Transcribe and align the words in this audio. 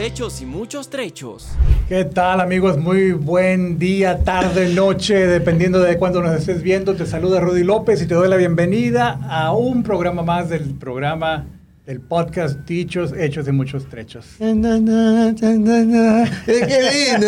Hechos 0.00 0.40
y 0.40 0.46
muchos 0.46 0.88
trechos. 0.88 1.48
¿Qué 1.86 2.06
tal 2.06 2.40
amigos? 2.40 2.78
Muy 2.78 3.12
buen 3.12 3.78
día, 3.78 4.20
tarde, 4.24 4.72
noche, 4.72 5.26
dependiendo 5.26 5.78
de 5.80 5.98
cuándo 5.98 6.22
nos 6.22 6.34
estés 6.34 6.62
viendo. 6.62 6.94
Te 6.94 7.04
saluda 7.04 7.38
Rudy 7.38 7.64
López 7.64 8.00
y 8.00 8.06
te 8.06 8.14
doy 8.14 8.26
la 8.30 8.36
bienvenida 8.36 9.20
a 9.28 9.52
un 9.52 9.82
programa 9.82 10.22
más 10.22 10.48
del 10.48 10.70
programa 10.70 11.44
del 11.84 12.00
podcast 12.00 12.60
Dichos, 12.66 13.12
Hechos 13.12 13.46
y 13.46 13.52
Muchos 13.52 13.90
Trechos. 13.90 14.24
¡Qué 14.38 14.46
lindo 14.54 14.86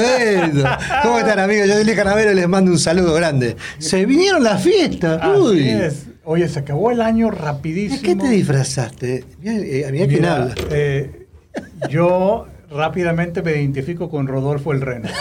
eso! 0.00 0.64
¿Cómo 1.02 1.18
están 1.18 1.40
amigos? 1.40 1.68
Yo 1.68 1.74
soy 1.74 1.94
Canavero 1.94 2.32
y 2.32 2.36
les 2.36 2.48
mando 2.48 2.70
un 2.70 2.78
saludo 2.78 3.12
grande. 3.12 3.54
Se 3.76 4.06
vinieron 4.06 4.42
las 4.42 4.62
fiestas, 4.62 5.22
Rudy. 5.22 5.68
es. 5.68 6.06
Oye, 6.24 6.48
se 6.48 6.60
acabó 6.60 6.90
el 6.90 7.02
año 7.02 7.30
rapidísimo. 7.30 8.00
¿De 8.00 8.06
qué 8.06 8.16
te 8.16 8.30
disfrazaste? 8.30 9.24
Mira, 9.42 9.56
eh, 9.58 9.88
mirá 9.92 10.06
quién 10.06 10.24
habla. 10.24 10.54
eh, 10.70 11.26
yo 11.90 12.46
rápidamente 12.74 13.42
me 13.42 13.52
identifico 13.52 14.08
con 14.10 14.26
Rodolfo 14.26 14.72
el 14.72 14.80
Reno. 14.80 15.08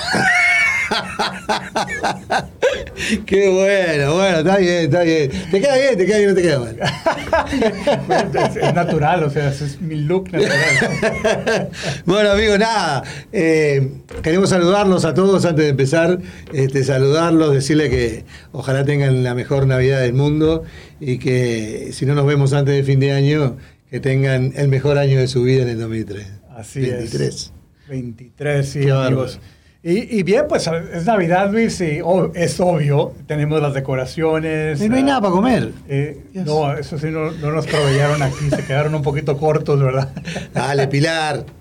Qué 3.26 3.50
bueno, 3.50 4.16
bueno, 4.16 4.38
está 4.40 4.58
bien, 4.58 4.86
está 4.86 5.02
bien. 5.04 5.32
Te 5.52 5.62
queda 5.62 5.78
bien, 5.78 5.98
te 5.98 6.06
queda 6.06 6.18
bien, 6.18 6.30
no 6.30 6.36
te 6.36 6.42
queda 6.42 6.60
mal. 6.60 6.78
es, 8.50 8.56
es 8.56 8.74
natural, 8.74 9.24
o 9.24 9.30
sea, 9.30 9.50
es 9.50 9.82
mi 9.82 9.96
look 9.96 10.32
natural. 10.32 11.70
bueno, 12.06 12.32
amigos, 12.32 12.60
nada. 12.60 13.04
eh, 13.32 13.92
queremos 14.22 14.50
saludarlos 14.50 15.06
a 15.06 15.14
todos 15.14 15.46
antes 15.46 15.66
de 15.66 15.70
empezar. 15.70 16.20
Este, 16.54 16.84
saludarlos, 16.84 17.54
decirle 17.54 17.90
que 17.90 18.26
ojalá 18.52 18.86
tengan 18.86 19.24
la 19.24 19.34
mejor 19.34 19.68
Navidad 19.68 20.02
del 20.02 20.14
mundo 20.14 20.64
y 21.00 21.18
que 21.18 21.90
si 21.94 22.06
no 22.06 22.16
nos 22.16 22.26
vemos 22.26 22.54
antes 22.54 22.76
de 22.76 22.84
fin 22.84 23.00
de 23.00 23.12
año, 23.12 23.58
que 23.90 24.00
tengan 24.00 24.54
el 24.56 24.68
mejor 24.68 24.98
año 24.98 25.20
de 25.20 25.28
su 25.28 25.44
vida 25.44 25.64
en 25.64 25.70
el 25.70 25.80
2003. 25.80 26.41
Así 26.62 26.82
23. 26.82 27.22
es. 27.28 27.54
23, 27.90 28.70
sí, 28.70 28.82
Qué 28.82 28.92
amigos. 28.92 29.40
Y, 29.84 30.20
y 30.20 30.22
bien, 30.22 30.46
pues 30.48 30.70
es 30.94 31.06
Navidad, 31.08 31.52
Luis, 31.52 31.82
y 31.82 32.02
oh, 32.04 32.32
es 32.36 32.60
obvio, 32.60 33.16
tenemos 33.26 33.60
las 33.60 33.74
decoraciones. 33.74 34.80
Y 34.80 34.88
no 34.88 34.96
hay 34.96 35.02
ah, 35.02 35.06
nada 35.06 35.22
para 35.22 35.34
comer. 35.34 35.72
eh, 35.90 36.24
no, 36.36 36.72
eso 36.78 37.00
sí, 37.00 37.08
no, 37.08 37.32
no 37.32 37.52
nos 37.52 37.66
proveyeron 37.66 38.22
aquí, 38.22 38.48
se 38.52 38.64
quedaron 38.64 38.94
un 38.94 39.02
poquito 39.02 39.38
cortos, 39.38 39.82
¿verdad? 39.82 40.10
Dale, 40.54 40.88
Pilar. 40.88 41.46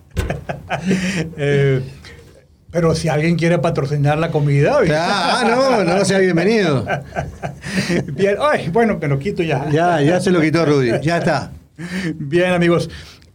Eh, 1.37 1.83
pero 2.71 2.95
si 2.95 3.09
alguien 3.09 3.37
quiere 3.37 3.59
patrocinar 3.59 4.19
la 4.19 4.31
comida. 4.31 4.79
Ah, 4.93 5.45
no, 5.45 5.83
no 5.83 6.05
sea 6.05 6.19
bienvenido. 6.19 6.87
bien, 8.13 8.37
ay, 8.41 8.69
bueno, 8.69 8.97
me 9.01 9.09
lo 9.09 9.19
quito 9.19 9.43
ya. 9.43 9.69
Ya, 9.71 10.01
ya 10.01 10.21
se 10.21 10.31
lo 10.31 10.41
quitó 10.41 10.65
Rudy. 10.65 10.93
Ya 11.03 11.19
está. 11.19 11.51
Bien, 12.15 12.53
amigos. 12.53 12.89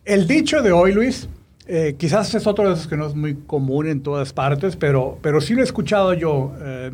El 0.06 0.26
dicho 0.28 0.62
de 0.62 0.72
hoy, 0.72 0.94
Luis, 0.94 1.28
eh, 1.68 1.96
quizás 1.98 2.34
es 2.36 2.46
otro 2.46 2.68
de 2.68 2.76
esos 2.76 2.88
que 2.88 2.98
no 2.98 3.08
es 3.08 3.16
muy 3.16 3.36
común 3.36 3.88
en 3.88 4.02
todas 4.02 4.34
partes, 4.34 4.76
pero, 4.76 5.18
pero 5.22 5.42
sí 5.42 5.54
lo 5.54 5.62
he 5.62 5.64
escuchado 5.64 6.14
yo. 6.14 6.54
Eh, 6.62 6.92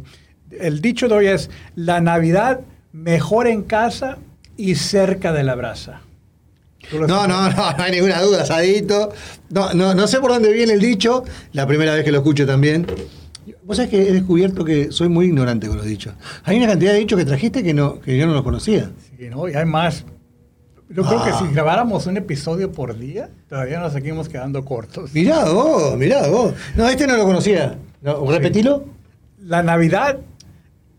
el 0.59 0.81
dicho 0.81 1.08
de 1.08 1.16
hoy 1.16 1.27
es, 1.27 1.50
la 1.75 2.02
Navidad 2.02 2.61
mejor 2.94 3.47
en 3.47 3.64
casa 3.64 4.17
y 4.58 4.75
cerca 4.75 5.33
de 5.33 5.44
la 5.44 5.55
brasa. 5.55 6.02
¿Tú 6.89 6.99
lo 6.99 7.05
has 7.05 7.09
No, 7.09 7.27
no, 7.27 7.49
no, 7.49 7.55
no 7.77 7.83
hay 7.83 7.92
ninguna 7.92 8.22
duda, 8.22 8.45
Sadito. 8.45 9.11
No, 9.49 9.73
no, 9.73 9.94
no 9.94 10.08
sé 10.08 10.19
por 10.19 10.31
dónde 10.31 10.52
viene 10.52 10.73
el 10.73 10.80
dicho, 10.80 11.23
la 11.53 11.67
primera 11.67 11.94
vez 11.94 12.03
que 12.05 12.11
lo 12.11 12.19
escucho 12.19 12.45
también. 12.45 12.88
Vos 13.64 13.77
sabés 13.77 13.89
que 13.89 14.02
he 14.02 14.14
descubierto 14.14 14.64
que 14.64 14.92
soy 14.92 15.09
muy 15.09 15.25
ignorante 15.25 15.67
con 15.67 15.77
los 15.77 15.86
dichos. 15.86 16.14
Hay 16.44 16.58
una 16.58 16.67
cantidad 16.67 16.94
de 16.94 16.99
dichos 16.99 17.19
que 17.19 17.26
trajiste 17.26 17.64
que, 17.64 17.73
no, 17.73 17.99
que 17.99 18.17
yo 18.17 18.26
no 18.26 18.33
los 18.33 18.43
conocía. 18.43 18.92
Sí, 19.17 19.30
¿no? 19.30 19.49
Y 19.49 19.53
hay 19.53 19.65
más. 19.65 20.05
Yo 20.93 21.03
creo 21.03 21.23
que 21.23 21.29
Ah. 21.29 21.39
si 21.39 21.53
grabáramos 21.53 22.05
un 22.07 22.17
episodio 22.17 22.71
por 22.71 22.97
día, 22.97 23.29
todavía 23.49 23.79
nos 23.79 23.93
seguimos 23.93 24.27
quedando 24.29 24.65
cortos. 24.65 25.13
Mirá 25.13 25.45
vos, 25.45 25.97
mirá 25.97 26.27
vos. 26.27 26.53
No, 26.75 26.87
este 26.87 27.07
no 27.07 27.15
lo 27.17 27.23
conocía. 27.25 27.75
No, 28.02 28.29
repetilo. 28.29 28.85
La 29.43 29.63
Navidad 29.63 30.17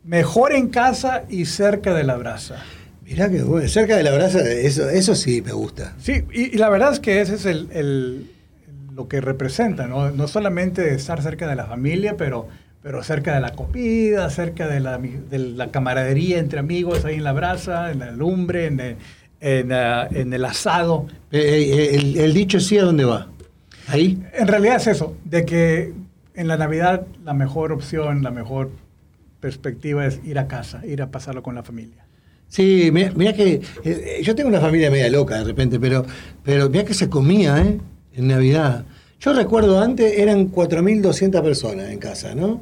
mejor 0.04 0.52
en 0.52 0.68
casa 0.68 1.24
y 1.28 1.44
cerca 1.44 1.94
de 1.94 2.04
la 2.04 2.16
brasa. 2.16 2.56
Mirá 3.04 3.28
que 3.30 3.42
bueno, 3.42 3.68
cerca 3.68 3.96
de 3.96 4.02
la 4.02 4.12
brasa, 4.12 4.40
eso, 4.40 4.88
eso 4.88 5.14
sí 5.14 5.42
me 5.42 5.52
gusta. 5.52 5.94
Sí, 6.00 6.24
y, 6.32 6.54
y 6.54 6.58
la 6.58 6.68
verdad 6.70 6.92
es 6.92 7.00
que 7.00 7.20
ese 7.20 7.34
es 7.34 7.46
el, 7.46 7.68
el- 7.72 8.30
lo 8.94 9.08
que 9.08 9.20
representa, 9.20 9.86
¿no? 9.86 10.10
No 10.10 10.28
solamente 10.28 10.94
estar 10.94 11.22
cerca 11.22 11.46
de 11.46 11.56
la 11.56 11.64
familia, 11.64 12.16
pero, 12.18 12.48
pero 12.82 13.02
cerca 13.02 13.34
de 13.34 13.40
la 13.40 13.52
comida, 13.52 14.28
cerca 14.28 14.68
de 14.68 14.80
la, 14.80 14.98
de 14.98 15.38
la 15.38 15.70
camaradería 15.70 16.38
entre 16.38 16.58
amigos, 16.58 17.04
ahí 17.04 17.14
en 17.16 17.24
la 17.24 17.32
brasa, 17.32 17.90
en 17.90 18.00
la 18.00 18.10
lumbre, 18.10 18.66
en 18.66 18.80
el, 18.80 18.96
en, 19.42 19.72
en 19.72 20.32
el 20.32 20.44
asado. 20.44 21.06
Eh, 21.30 21.40
eh, 21.40 21.94
el, 21.96 22.16
el 22.16 22.32
dicho 22.32 22.60
sí 22.60 22.78
a 22.78 22.84
dónde 22.84 23.04
va. 23.04 23.28
Ahí. 23.88 24.22
En 24.32 24.46
realidad 24.46 24.76
es 24.76 24.86
eso, 24.86 25.16
de 25.24 25.44
que 25.44 25.92
en 26.34 26.48
la 26.48 26.56
Navidad 26.56 27.06
la 27.24 27.34
mejor 27.34 27.72
opción, 27.72 28.22
la 28.22 28.30
mejor 28.30 28.70
perspectiva 29.40 30.06
es 30.06 30.20
ir 30.24 30.38
a 30.38 30.46
casa, 30.46 30.86
ir 30.86 31.02
a 31.02 31.10
pasarlo 31.10 31.42
con 31.42 31.56
la 31.56 31.64
familia. 31.64 32.06
Sí, 32.48 32.90
mira, 32.92 33.12
mira 33.16 33.32
que 33.32 33.60
eh, 33.82 34.20
yo 34.22 34.34
tengo 34.34 34.48
una 34.48 34.60
familia 34.60 34.90
media 34.90 35.10
loca 35.10 35.38
de 35.38 35.44
repente, 35.44 35.80
pero, 35.80 36.04
pero 36.44 36.70
mira 36.70 36.84
que 36.84 36.94
se 36.94 37.08
comía, 37.08 37.60
¿eh? 37.60 37.80
En 38.14 38.28
Navidad. 38.28 38.84
Yo 39.18 39.32
recuerdo 39.32 39.80
antes 39.80 40.18
eran 40.18 40.52
4.200 40.52 41.42
personas 41.42 41.90
en 41.90 41.98
casa, 41.98 42.34
¿no? 42.34 42.60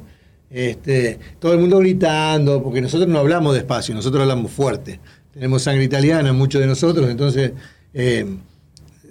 Este, 0.49 1.19
todo 1.39 1.53
el 1.53 1.59
mundo 1.59 1.79
gritando, 1.79 2.61
porque 2.63 2.81
nosotros 2.81 3.07
no 3.09 3.19
hablamos 3.19 3.53
despacio, 3.53 3.93
nosotros 3.93 4.21
hablamos 4.21 4.51
fuerte. 4.51 4.99
Tenemos 5.33 5.63
sangre 5.63 5.83
italiana, 5.85 6.33
muchos 6.33 6.59
de 6.61 6.67
nosotros, 6.67 7.09
entonces 7.09 7.51
eh, 7.93 8.25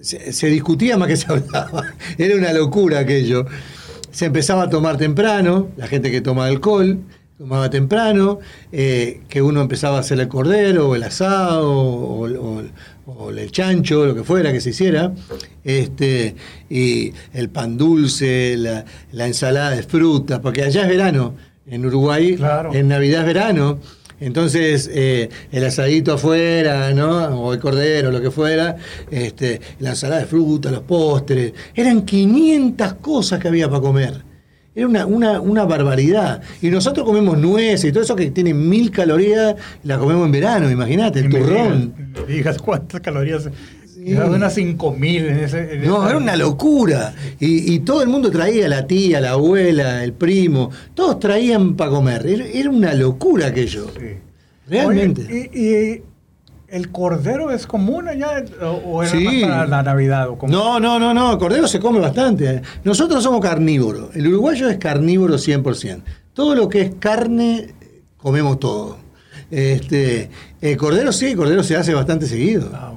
se, 0.03 0.33
se 0.33 0.47
discutía 0.49 0.97
más 0.99 1.09
que 1.09 1.17
se 1.17 1.31
hablaba. 1.33 1.85
Era 2.19 2.37
una 2.37 2.53
locura 2.53 2.99
aquello. 3.01 3.47
Se 4.11 4.27
empezaba 4.27 4.65
a 4.65 4.71
tomar 4.71 4.97
temprano, 4.97 5.69
la 5.77 5.87
gente 5.87 6.11
que 6.11 6.21
toma 6.21 6.47
alcohol, 6.47 6.99
tomaba 7.39 7.71
temprano, 7.71 8.39
eh, 8.71 9.23
que 9.29 9.41
uno 9.41 9.63
empezaba 9.63 9.97
a 9.97 10.01
hacer 10.01 10.21
el 10.21 10.29
cordero 10.29 10.91
o 10.91 10.95
el 10.95 11.03
asado 11.05 11.71
o, 11.73 12.29
o- 12.29 12.63
o 13.07 13.31
el 13.31 13.51
chancho, 13.51 14.05
lo 14.07 14.15
que 14.15 14.23
fuera 14.23 14.53
que 14.53 14.61
se 14.61 14.71
hiciera, 14.71 15.13
este, 15.65 16.37
y 16.69 17.13
el 17.33 17.49
pan 17.49 17.77
dulce, 17.77 18.57
la, 18.57 18.85
la 19.13 19.27
ensalada 19.27 19.71
de 19.71 19.83
frutas, 19.83 20.39
porque 20.41 20.63
allá 20.63 20.83
es 20.83 20.89
verano, 20.89 21.35
en 21.67 21.85
Uruguay 21.87 22.37
Claro. 22.37 22.73
en 22.73 22.87
Navidad 22.89 23.23
es 23.23 23.27
verano, 23.27 23.81
entonces 24.21 24.89
eh, 24.93 25.31
el 25.51 25.65
asadito 25.65 26.13
afuera, 26.13 26.93
¿no? 26.93 27.41
O 27.41 27.55
el 27.55 27.59
cordero, 27.59 28.11
lo 28.11 28.21
que 28.21 28.31
fuera, 28.31 28.77
este, 29.11 29.61
la 29.79 29.91
ensalada 29.91 30.21
de 30.21 30.27
fruta, 30.27 30.71
los 30.71 30.83
postres, 30.83 31.53
eran 31.75 32.03
500 32.03 32.95
cosas 32.95 33.41
que 33.41 33.49
había 33.49 33.69
para 33.69 33.81
comer. 33.81 34.31
Era 34.73 34.87
una, 34.87 35.07
una, 35.07 35.41
una 35.41 35.65
barbaridad. 35.65 36.43
Y 36.63 36.69
nosotros 36.69 37.05
comemos 37.05 37.37
nueces 37.37 37.85
y 37.87 37.93
todo 37.93 38.05
eso 38.05 38.15
que 38.15 38.31
tiene 38.31 38.55
mil 38.55 38.91
calorías, 38.91 39.57
la 39.83 39.99
comemos 39.99 40.27
en 40.27 40.33
verano, 40.33 40.71
imagínate, 40.71 41.21
el 41.21 41.31
turrón. 41.31 42.15
digas 42.29 42.59
cuántas 42.59 43.01
calorías. 43.01 43.49
Quizás 43.95 44.29
unas 44.29 44.55
5000 44.55 45.27
en 45.27 45.39
ese. 45.41 45.75
en 45.75 45.87
No, 45.87 46.09
era 46.09 46.17
una 46.19 46.37
locura. 46.37 47.13
Y, 47.39 47.75
y 47.75 47.81
todo 47.81 48.03
el 48.03 48.09
mundo 48.09 48.31
traía, 48.31 48.69
la 48.69 48.87
tía, 48.87 49.21
la 49.21 49.31
abuela, 49.33 50.03
el 50.05 50.13
primo, 50.13 50.71
todos 50.95 51.19
traían 51.19 51.75
para 51.77 51.91
comer. 51.91 52.27
Era, 52.27 52.45
era 52.47 52.71
una 52.71 52.95
locura 52.95 53.49
aquello. 53.49 53.87
Sí. 53.99 54.07
Realmente. 54.69 55.23
Oye, 55.27 55.51
¿y, 55.53 55.59
y 55.97 56.03
el 56.69 56.91
cordero 56.93 57.51
es 57.51 57.67
común 57.67 58.07
allá 58.09 58.45
o, 58.63 59.03
era 59.03 59.11
Sí. 59.13 59.25
más 59.25 59.35
para 59.51 59.67
la 59.67 59.83
Navidad? 59.83 60.29
O? 60.29 60.39
No, 60.47 60.79
no, 60.79 60.99
no, 60.99 61.13
no, 61.13 61.37
cordero 61.39 61.67
se 61.67 61.81
come 61.81 61.99
bastante. 61.99 62.63
Nosotros 62.85 63.23
somos 63.23 63.41
carnívoros. 63.41 64.15
El 64.15 64.29
uruguayo 64.29 64.69
es 64.69 64.79
carnívoro 64.79 65.35
100%. 65.35 66.03
Todo 66.33 66.55
lo 66.55 66.69
que 66.69 66.83
es 66.83 66.93
carne, 67.01 67.75
comemos 68.17 68.61
todo. 68.61 68.99
Este, 69.51 70.31
el 70.61 70.77
cordero 70.77 71.11
sí, 71.13 71.27
el 71.27 71.37
cordero 71.37 71.65
se 71.65 71.75
hace 71.77 71.93
bastante 71.93 72.27
seguido. 72.27 72.71
Ah. 72.73 72.90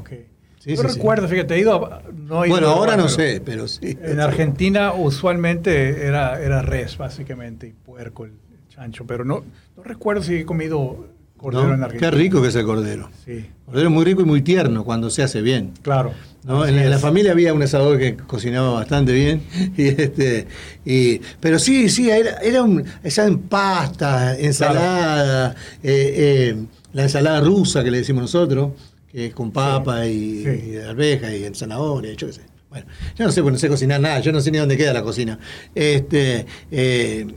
Sí, 0.63 0.75
Yo 0.77 0.81
sí, 0.81 0.87
sí. 0.89 0.95
recuerdo, 0.95 1.27
fíjate, 1.27 1.55
he 1.55 1.59
ido. 1.59 1.85
a- 1.85 2.01
No 2.15 2.43
he 2.43 2.47
ido 2.47 2.55
bueno, 2.55 2.69
a 2.69 2.71
ahora 2.73 2.95
no 2.95 3.09
sé, 3.09 3.41
pero 3.43 3.67
sí. 3.67 3.97
En 4.01 4.21
Argentina 4.21 4.93
usualmente 4.93 6.05
era, 6.05 6.41
era 6.41 6.61
res, 6.61 6.97
básicamente, 6.97 7.67
y 7.67 7.71
puerco, 7.73 8.23
el 8.25 8.31
chancho, 8.69 9.05
pero 9.05 9.25
no, 9.25 9.43
no 9.75 9.83
recuerdo 9.83 10.23
si 10.23 10.35
he 10.35 10.45
comido 10.45 11.07
cordero 11.35 11.67
¿No? 11.67 11.73
en 11.73 11.79
Qué 11.79 11.85
Argentina. 11.85 12.11
rico 12.11 12.41
que 12.41 12.47
es 12.47 12.55
el 12.55 12.65
cordero. 12.65 13.09
Sí, 13.25 13.45
Cordero 13.65 13.89
es 13.89 13.93
muy 13.93 14.05
rico 14.05 14.21
y 14.21 14.25
muy 14.25 14.41
tierno 14.41 14.85
cuando 14.85 15.09
se 15.09 15.21
hace 15.23 15.41
bien. 15.41 15.71
claro. 15.81 16.13
En, 16.45 16.59
la, 16.75 16.83
en 16.83 16.89
la 16.89 16.95
es. 16.97 17.01
familia 17.01 17.31
había 17.33 17.53
un 17.53 17.63
asador 17.63 17.97
que 17.97 18.15
cocinaba 18.17 18.71
bastante 18.71 19.11
bien. 19.13 19.41
Y 19.77 19.87
este, 19.89 20.47
y, 20.85 21.19
pero 21.41 21.59
sí, 21.59 21.89
sí, 21.89 22.09
era, 22.09 22.37
era 22.37 22.63
un, 22.63 22.83
en 23.03 23.39
pasta, 23.39 24.37
ensalada, 24.39 25.55
eh, 25.83 26.13
eh, 26.53 26.55
la 26.93 27.03
ensalada 27.03 27.41
rusa 27.41 27.83
que 27.83 27.91
le 27.91 27.97
decimos 27.99 28.21
nosotros, 28.23 28.71
que 29.13 29.27
es 29.27 29.33
con 29.33 29.51
papa 29.51 30.05
y, 30.07 30.43
sí. 30.43 30.49
y 30.49 30.71
de 30.71 30.85
arveja 30.89 31.33
y 31.33 31.43
en 31.45 31.53
zanahoria, 31.55 32.13
yo 32.15 32.27
qué 32.27 32.33
sé. 32.33 32.41
Bueno, 32.69 32.87
yo 33.15 33.25
no 33.25 33.31
sé, 33.31 33.43
pues 33.43 33.53
no 33.53 33.59
sé 33.59 33.69
cocinar 33.69 34.01
nada, 34.01 34.19
yo 34.19 34.31
no 34.31 34.41
sé 34.41 34.49
ni 34.49 34.57
dónde 34.57 34.75
queda 34.75 34.91
la 34.93 35.03
cocina. 35.03 35.37
Este, 35.75 36.47
eh, 36.71 37.27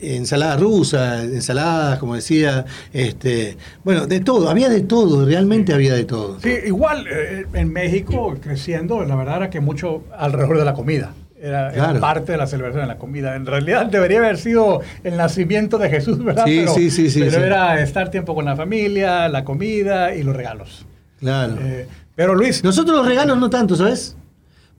ensalada 0.00 0.56
rusa, 0.56 1.22
ensaladas, 1.22 2.00
como 2.00 2.16
decía, 2.16 2.64
este, 2.92 3.56
bueno, 3.84 4.06
de 4.08 4.18
todo, 4.18 4.50
había 4.50 4.68
de 4.68 4.80
todo, 4.80 5.24
realmente 5.24 5.72
había 5.72 5.94
de 5.94 6.02
todo. 6.04 6.40
Sí, 6.40 6.52
igual 6.66 7.06
eh, 7.08 7.46
en 7.54 7.72
México 7.72 8.36
creciendo, 8.42 9.04
la 9.04 9.14
verdad 9.14 9.36
era 9.36 9.50
que 9.50 9.60
mucho 9.60 10.02
alrededor 10.18 10.58
de 10.58 10.64
la 10.64 10.74
comida. 10.74 11.14
Era, 11.40 11.72
era 11.72 11.84
Claro. 11.84 12.00
parte 12.00 12.32
de 12.32 12.38
la 12.38 12.46
celebración 12.48 12.82
de 12.82 12.88
la 12.88 12.98
comida. 12.98 13.34
En 13.36 13.46
realidad 13.46 13.86
debería 13.86 14.18
haber 14.18 14.38
sido 14.38 14.80
el 15.04 15.16
nacimiento 15.16 15.78
de 15.78 15.90
Jesús, 15.90 16.22
¿verdad? 16.24 16.44
Sí, 16.46 16.58
pero, 16.60 16.74
sí, 16.74 16.90
sí, 16.90 17.10
sí, 17.10 17.20
pero 17.20 17.32
sí. 17.32 17.38
era 17.38 17.80
estar 17.80 18.10
tiempo 18.10 18.34
con 18.34 18.44
la 18.44 18.54
familia, 18.56 19.28
la 19.28 19.44
comida 19.44 20.14
y 20.14 20.22
los 20.24 20.34
regalos. 20.36 20.86
Claro. 21.22 21.56
Eh, 21.60 21.86
pero 22.14 22.34
Luis, 22.34 22.62
Nosotros 22.62 22.94
los 22.98 23.06
regalos 23.06 23.38
no 23.38 23.48
tanto, 23.48 23.74
¿sabes? 23.76 24.14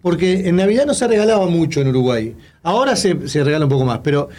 Porque 0.03 0.47
en 0.47 0.57
Navidad 0.57 0.85
no 0.85 0.93
se 0.93 1.07
regalaba 1.07 1.47
mucho 1.47 1.81
en 1.81 1.87
Uruguay. 1.87 2.35
Ahora 2.61 2.95
se, 2.95 3.27
se 3.27 3.43
regala 3.43 3.65
un 3.65 3.71
poco 3.71 3.85
más, 3.85 3.99
pero 4.03 4.29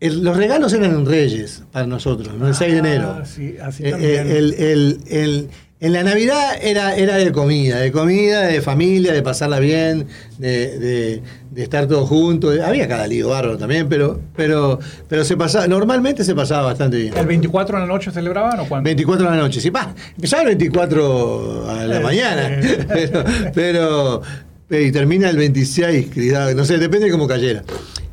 el- 0.00 0.22
los 0.24 0.36
regalos 0.36 0.72
eran 0.72 0.90
en 0.92 1.06
Reyes 1.06 1.62
para 1.72 1.86
nosotros, 1.86 2.34
¿no? 2.36 2.48
el 2.48 2.54
6 2.54 2.72
de 2.72 2.78
enero. 2.80 3.16
Ah, 3.20 3.24
sí, 3.24 3.54
así 3.62 3.84
Eh, 3.86 3.90
también. 3.92 4.26
el- 4.28 4.54
el- 4.54 5.00
el- 5.08 5.48
en 5.80 5.92
la 5.92 6.02
Navidad 6.02 6.56
era, 6.62 6.96
era 6.96 7.16
de 7.16 7.30
comida, 7.32 7.78
de 7.78 7.92
comida, 7.92 8.42
de 8.46 8.62
familia, 8.62 9.12
de 9.12 9.22
pasarla 9.22 9.58
bien, 9.58 10.06
de, 10.38 10.78
de- 10.78 11.22
de 11.50 11.62
estar 11.62 11.86
todos 11.86 12.08
juntos. 12.08 12.58
Había 12.60 12.88
cada 12.88 13.06
lío 13.06 13.28
bárbaro 13.28 13.58
también, 13.58 13.88
pero, 13.88 14.20
pero, 14.34 14.78
pero 15.08 15.24
se 15.24 15.36
pasaba, 15.36 15.68
normalmente 15.68 16.24
se 16.24 16.34
pasaba 16.34 16.62
bastante 16.68 16.96
bien. 16.96 17.14
¿el 17.16 17.26
24 17.26 17.76
de 17.76 17.86
la 17.86 17.92
noche 17.92 18.10
celebraban 18.10 18.58
o 18.60 18.66
cuándo? 18.66 18.86
24 18.88 19.24
de 19.24 19.30
la 19.36 19.42
noche, 19.42 19.60
sí, 19.60 19.70
pa, 19.70 19.94
empezaba 20.16 20.42
el 20.42 20.48
24 20.48 21.70
a 21.70 21.84
la 21.86 22.00
mañana, 22.00 22.60
sí. 22.62 22.68
pero, 22.88 23.24
pero- 23.54 24.22
y 24.70 24.90
termina 24.90 25.28
el 25.28 25.36
26, 25.36 26.06
cuidado, 26.12 26.54
no 26.54 26.64
sé, 26.64 26.78
depende 26.78 27.06
de 27.06 27.12
cómo 27.12 27.28
cayera. 27.28 27.62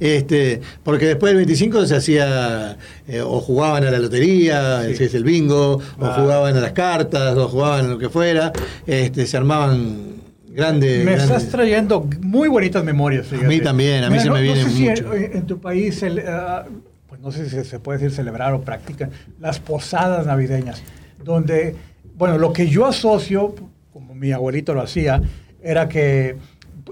Este, 0.01 0.59
porque 0.83 1.06
después 1.06 1.30
del 1.30 1.38
25 1.38 1.86
se 1.86 1.95
hacía, 1.95 2.75
eh, 3.07 3.21
o 3.21 3.39
jugaban 3.39 3.83
a 3.86 3.92
la 3.92 4.00
lotería, 4.00 4.81
Sí. 4.86 4.94
ese 4.94 5.06
es 5.06 5.13
el 5.13 5.24
bingo, 5.24 5.80
Ah. 6.00 6.09
o 6.18 6.21
jugaban 6.21 6.57
a 6.57 6.59
las 6.59 6.71
cartas, 6.71 7.38
o 7.38 7.48
jugaban 7.48 7.86
a 7.86 7.88
lo 7.89 7.98
que 8.00 8.09
fuera, 8.09 8.51
este, 8.88 9.27
se 9.27 9.38
armaban 9.38 10.15
grandes... 10.50 11.06
Me 11.06 11.13
estás 11.13 11.50
trayendo 11.50 12.09
muy 12.19 12.50
bonitas 12.50 12.83
memorias. 12.83 13.27
fíjate. 13.27 13.48
mí 13.48 13.59
también, 13.62 14.03
a 14.03 14.09
mí 14.09 14.19
se 14.19 14.31
me 14.31 14.42
vienen 14.42 14.63
no 14.63 14.69
sé 14.71 14.75
si 14.75 14.89
mucho. 14.89 15.13
en, 15.13 15.38
en 15.38 15.45
tu 15.45 15.59
país, 15.62 16.01
el, 16.01 16.19
ah, 16.27 16.65
pues 17.07 17.21
no 17.21 17.31
sé 17.31 17.47
si 17.47 17.63
se 17.63 17.80
puede 17.80 18.00
decir 18.00 18.15
celebrar 18.15 18.54
o 18.56 18.62
practican 18.62 19.12
las 19.39 19.59
posadas 19.59 20.25
navideñas, 20.25 20.81
donde, 21.24 21.75
bueno, 22.18 22.39
lo 22.39 22.51
que 22.54 22.68
yo 22.68 22.88
asocio, 22.88 23.54
como 23.94 24.15
mi 24.15 24.31
abuelito 24.31 24.74
lo 24.74 24.81
hacía, 24.81 25.21
era 25.62 25.88
que 25.88 26.38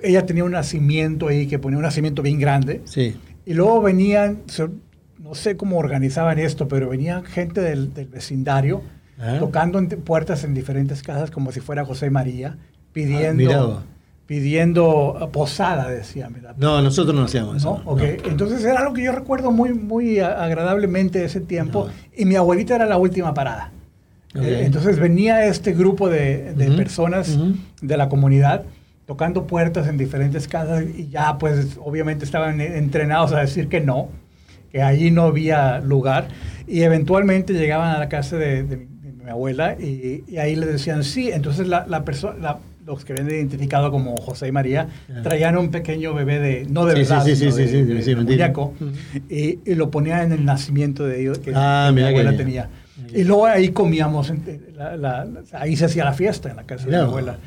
ella 0.03 0.25
tenía 0.25 0.43
un 0.43 0.51
nacimiento 0.51 1.27
ahí, 1.27 1.47
que 1.47 1.59
ponía 1.59 1.77
un 1.77 1.83
nacimiento 1.83 2.21
bien 2.21 2.39
grande, 2.39 2.81
Sí. 2.85 3.15
y 3.45 3.53
luego 3.53 3.81
venían, 3.81 4.39
no 5.19 5.35
sé 5.35 5.57
cómo 5.57 5.77
organizaban 5.77 6.39
esto, 6.39 6.67
pero 6.67 6.89
venían 6.89 7.23
gente 7.23 7.61
del, 7.61 7.93
del 7.93 8.07
vecindario 8.07 8.81
Ah. 9.21 9.35
tocando 9.39 9.79
en 9.79 9.87
puertas 9.89 10.45
en 10.45 10.53
diferentes 10.53 11.03
casas 11.03 11.29
como 11.29 11.51
si 11.51 11.59
fuera 11.59 11.83
José 11.83 12.09
María, 12.09 12.55
Ah, 12.57 12.63
pidiendo, 12.93 13.83
pidiendo 14.25 15.17
eh, 15.21 15.27
posada, 15.31 15.89
decía. 15.89 16.29
¿verdad? 16.29 16.55
No, 16.57 16.81
nosotros 16.81 17.15
no 17.15 17.23
hacíamos 17.23 17.57
eso. 17.57 17.81
¿No? 17.83 17.91
Ok. 17.91 18.01
Entonces 18.25 18.63
era 18.63 18.79
algo 18.79 18.93
que 18.93 19.03
yo 19.03 19.11
recuerdo 19.11 19.51
muy, 19.51 19.73
muy 19.73 20.19
agradablemente 20.19 21.19
de 21.19 21.25
ese 21.25 21.41
tiempo. 21.41 21.87
No. 21.87 21.93
Y 22.15 22.25
mi 22.25 22.35
abuelita 22.35 22.75
era 22.75 22.85
la 22.85 22.97
última 22.97 23.33
parada. 23.33 23.71
Ok. 24.35 24.41
Eh, 24.43 24.65
entonces 24.65 24.99
venía 24.99 25.45
este 25.45 25.73
grupo 25.73 26.09
de, 26.09 26.53
de 26.53 26.67
Ujú, 26.67 26.77
personas 26.77 27.29
ujú. 27.35 27.55
de 27.81 27.97
la 27.97 28.07
comunidad 28.07 28.63
tocando 29.09 29.47
puertas 29.47 29.87
en 29.87 29.97
diferentes 29.97 30.47
casas 30.47 30.83
y 30.95 31.09
ya 31.09 31.39
pues 31.39 31.79
obviamente 31.83 32.25
estaban 32.25 32.61
entrenados 32.61 33.31
a 33.33 33.39
decir 33.39 33.67
que 33.67 33.81
no, 33.81 34.07
que 34.71 34.83
allí 34.83 35.09
no 35.09 35.23
había 35.23 35.79
lugar. 35.79 36.27
Y 36.67 36.83
eventualmente 36.83 37.53
llegaban 37.53 37.95
a 37.95 37.97
la 37.97 38.07
casa 38.07 38.37
de, 38.37 38.61
de 38.61 38.77
mi, 38.77 38.85
de 38.85 39.23
mi 39.23 39.27
abuela 39.31 39.73
y, 39.79 40.23
y 40.27 40.37
ahí 40.37 40.55
le 40.55 40.67
decían 40.67 41.03
sí, 41.03 41.31
entonces 41.31 41.67
la, 41.67 41.87
la 41.87 42.05
persona... 42.05 42.57
los 42.85 43.03
que 43.03 43.13
habían 43.13 43.29
identificado 43.31 43.89
como 43.89 44.15
José 44.17 44.47
y 44.47 44.51
María 44.51 44.87
traían 45.23 45.57
un 45.57 45.69
pequeño 45.71 46.13
bebé 46.13 46.39
de, 46.39 46.65
no 46.69 46.85
de 46.85 46.93
Sí, 46.97 47.05
sí, 47.05 47.09
verdad, 47.09 47.25
y, 49.65 49.73
lo 49.73 49.89
ponían 49.89 50.21
en 50.21 50.31
el 50.33 50.45
nacimiento 50.45 51.03
de 51.07 51.21
ellos 51.21 51.39
que, 51.39 51.51
Ah, 51.55 51.85
que 51.89 51.95
mi 51.95 52.01
abuela 52.07 52.29
bien. 52.31 52.43
tenía. 52.43 52.69
Y 53.13 53.23
luego 53.23 53.47
ahí 53.47 53.69
comíamos, 53.69 54.31
la- 54.77 54.95
la- 54.97 55.27
ahí 55.53 55.75
se 55.75 55.85
hacía 55.85 56.05
la 56.05 56.13
fiesta 56.13 56.49
en 56.51 56.57
la 56.57 56.63
casa 56.63 56.85
de 56.85 56.91
mi 56.91 56.95
abuela. 57.09 57.37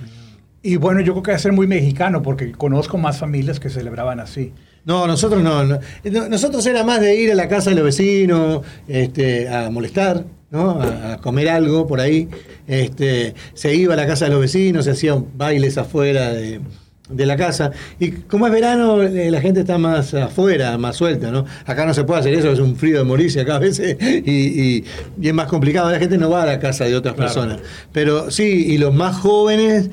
Y 0.63 0.77
bueno, 0.77 1.01
yo 1.01 1.13
creo 1.13 1.23
que 1.23 1.31
debe 1.33 1.43
ser 1.43 1.53
muy 1.53 1.67
mexicano 1.67 2.23
porque 2.23 2.53
conozco 2.53 2.97
más 2.99 3.19
familias 3.19 3.59
que 3.59 3.69
celebraban 3.69 4.21
así. 4.21 4.53
No, 4.85 5.07
nosotros 5.07 5.43
no, 5.43 5.65
no. 5.65 5.79
No, 6.05 6.29
Nosotros 6.29 6.65
era 6.67 6.85
más 6.85 7.01
de 7.01 7.15
ir 7.17 7.33
a 7.33 7.35
la 7.35 7.49
casa 7.49 7.71
de 7.71 7.77
los 7.77 7.85
vecinos, 7.85 8.63
este, 8.89 9.49
a 9.49 9.71
molestar, 9.71 10.25
¿no? 10.51 10.81
A, 10.81 11.15
a 11.15 11.17
comer 11.19 11.49
algo 11.49 11.87
por 11.87 12.01
ahí. 12.01 12.29
Este, 12.67 13.35
se 13.55 13.75
iba 13.75 13.95
a 13.95 13.97
la 13.97 14.07
casa 14.07 14.27
de 14.27 14.33
los 14.33 14.41
vecinos, 14.41 14.85
se 14.85 14.93
hacían 14.93 15.27
bailes 15.37 15.79
afuera 15.79 16.33
de, 16.33 16.61
de 17.09 17.27
la 17.27 17.37
casa. 17.37 17.71
Y 18.01 18.11
como 18.13 18.47
es 18.47 18.53
verano, 18.53 19.03
eh, 19.03 19.31
la 19.31 19.41
gente 19.41 19.61
está 19.61 19.79
más 19.79 20.15
afuera, 20.15 20.77
más 20.79 20.97
suelta, 20.97 21.31
¿no? 21.31 21.45
Acá 21.67 21.87
no 21.87 21.95
se 21.95 22.03
puede 22.05 22.21
hacer 22.21 22.35
eso, 22.35 22.51
es 22.51 22.59
un 22.59 22.75
frío 22.77 22.99
de 22.99 23.05
morirse 23.05 23.41
acá 23.41 23.57
a 23.57 23.61
veces 23.61 23.97
y, 24.01 24.31
y- 24.31 24.85
y 25.21 25.29
es 25.29 25.35
más 25.35 25.47
complicado. 25.47 25.91
La 25.91 25.99
gente 26.01 26.19
no 26.19 26.31
va 26.31 26.43
a 26.43 26.47
la 26.47 26.59
casa 26.59 26.85
de 26.87 26.95
otras 26.97 27.15
Claro. 27.15 27.33
personas. 27.33 27.61
Pero 27.93 28.31
sí, 28.33 28.65
y 28.69 28.79
los 28.79 28.93
más 28.95 29.17
jóvenes 29.17 29.91